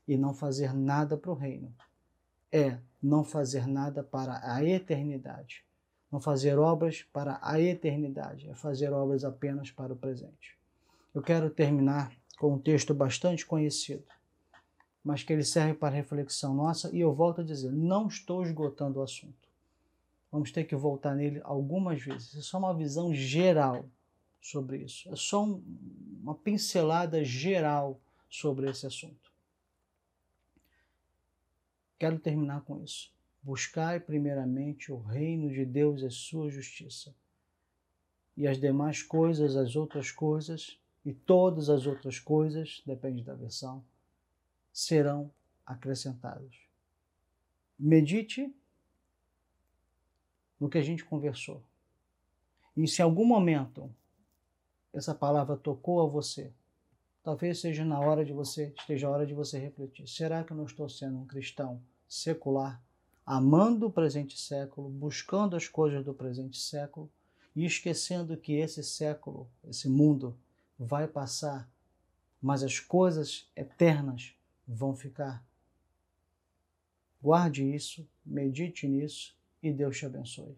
E 0.07 0.16
não 0.16 0.33
fazer 0.33 0.73
nada 0.73 1.16
para 1.16 1.31
o 1.31 1.35
reino 1.35 1.75
é 2.51 2.79
não 3.03 3.25
fazer 3.25 3.66
nada 3.66 4.03
para 4.03 4.40
a 4.42 4.64
eternidade. 4.64 5.64
Não 6.11 6.21
fazer 6.21 6.59
obras 6.59 7.03
para 7.12 7.38
a 7.42 7.61
eternidade, 7.61 8.49
é 8.49 8.55
fazer 8.55 8.90
obras 8.92 9.25
apenas 9.25 9.71
para 9.71 9.92
o 9.92 9.97
presente. 9.97 10.57
Eu 11.14 11.21
quero 11.21 11.51
terminar 11.51 12.12
com 12.38 12.55
um 12.55 12.59
texto 12.59 12.94
bastante 12.94 13.44
conhecido, 13.44 14.05
mas 15.05 15.23
que 15.23 15.33
ele 15.33 15.44
serve 15.44 15.75
para 15.75 15.94
reflexão 15.94 16.55
nossa, 16.55 16.90
e 16.94 17.01
eu 17.01 17.12
volto 17.12 17.42
a 17.42 17.44
dizer: 17.44 17.71
não 17.71 18.09
estou 18.09 18.42
esgotando 18.42 19.01
o 19.01 19.03
assunto. 19.03 19.49
Vamos 20.33 20.51
ter 20.51 20.64
que 20.64 20.75
voltar 20.75 21.14
nele 21.14 21.40
algumas 21.44 22.03
vezes. 22.03 22.35
É 22.37 22.40
só 22.40 22.59
uma 22.59 22.75
visão 22.75 23.12
geral 23.12 23.85
sobre 24.40 24.79
isso. 24.79 25.09
É 25.12 25.16
só 25.16 25.44
um, 25.44 25.62
uma 26.22 26.35
pincelada 26.35 27.24
geral 27.24 28.01
sobre 28.29 28.70
esse 28.70 28.87
assunto. 28.87 29.33
Quero 31.98 32.18
terminar 32.18 32.62
com 32.62 32.83
isso. 32.83 33.12
Buscai 33.42 33.98
primeiramente 33.98 34.92
o 34.92 34.98
reino 34.98 35.51
de 35.51 35.64
Deus 35.64 36.03
e 36.03 36.11
sua 36.11 36.51
justiça. 36.51 37.14
E 38.37 38.46
as 38.46 38.61
demais 38.61 39.03
coisas, 39.03 39.57
as 39.57 39.74
outras 39.74 40.11
coisas, 40.11 40.79
e 41.05 41.12
todas 41.12 41.68
as 41.68 41.87
outras 41.87 42.20
coisas, 42.20 42.83
depende 42.87 43.22
da 43.22 43.35
versão, 43.35 43.85
serão 44.72 45.33
acrescentadas. 45.64 46.55
Medite 47.79 48.55
no 50.59 50.68
que 50.68 50.79
a 50.79 50.83
gente 50.83 51.05
conversou. 51.05 51.62
E 52.77 52.87
se 52.87 53.01
em 53.01 53.05
algum 53.05 53.24
momento 53.24 53.92
essa 54.92 55.14
palavra 55.14 55.57
tocou 55.57 56.01
a 56.01 56.07
você, 56.07 56.53
talvez 57.22 57.61
seja 57.61 57.85
na 57.85 58.01
hora 58.01 58.24
de 58.24 58.33
você, 58.33 58.72
esteja 58.79 59.07
a 59.07 59.11
hora 59.11 59.27
de 59.27 59.35
você 59.35 59.59
refletir. 59.59 60.09
Será 60.09 60.42
que 60.42 60.53
eu 60.53 60.57
não 60.57 60.64
estou 60.64 60.88
sendo 60.88 61.18
um 61.18 61.27
cristão 61.27 61.81
secular, 62.09 62.83
amando 63.24 63.87
o 63.87 63.92
presente 63.92 64.38
século, 64.38 64.88
buscando 64.88 65.55
as 65.55 65.68
coisas 65.68 66.05
do 66.05 66.14
presente 66.14 66.59
século 66.59 67.11
e 67.55 67.64
esquecendo 67.64 68.37
que 68.37 68.55
esse 68.55 68.83
século, 68.83 69.48
esse 69.68 69.88
mundo 69.88 70.37
vai 70.79 71.07
passar, 71.07 71.68
mas 72.40 72.62
as 72.62 72.81
coisas 72.81 73.51
eternas 73.55 74.35
vão 74.66 74.94
ficar. 74.94 75.44
Guarde 77.20 77.64
isso, 77.64 78.09
medite 78.24 78.87
nisso 78.87 79.37
e 79.62 79.72
Deus 79.72 79.98
te 79.98 80.07
abençoe. 80.07 80.57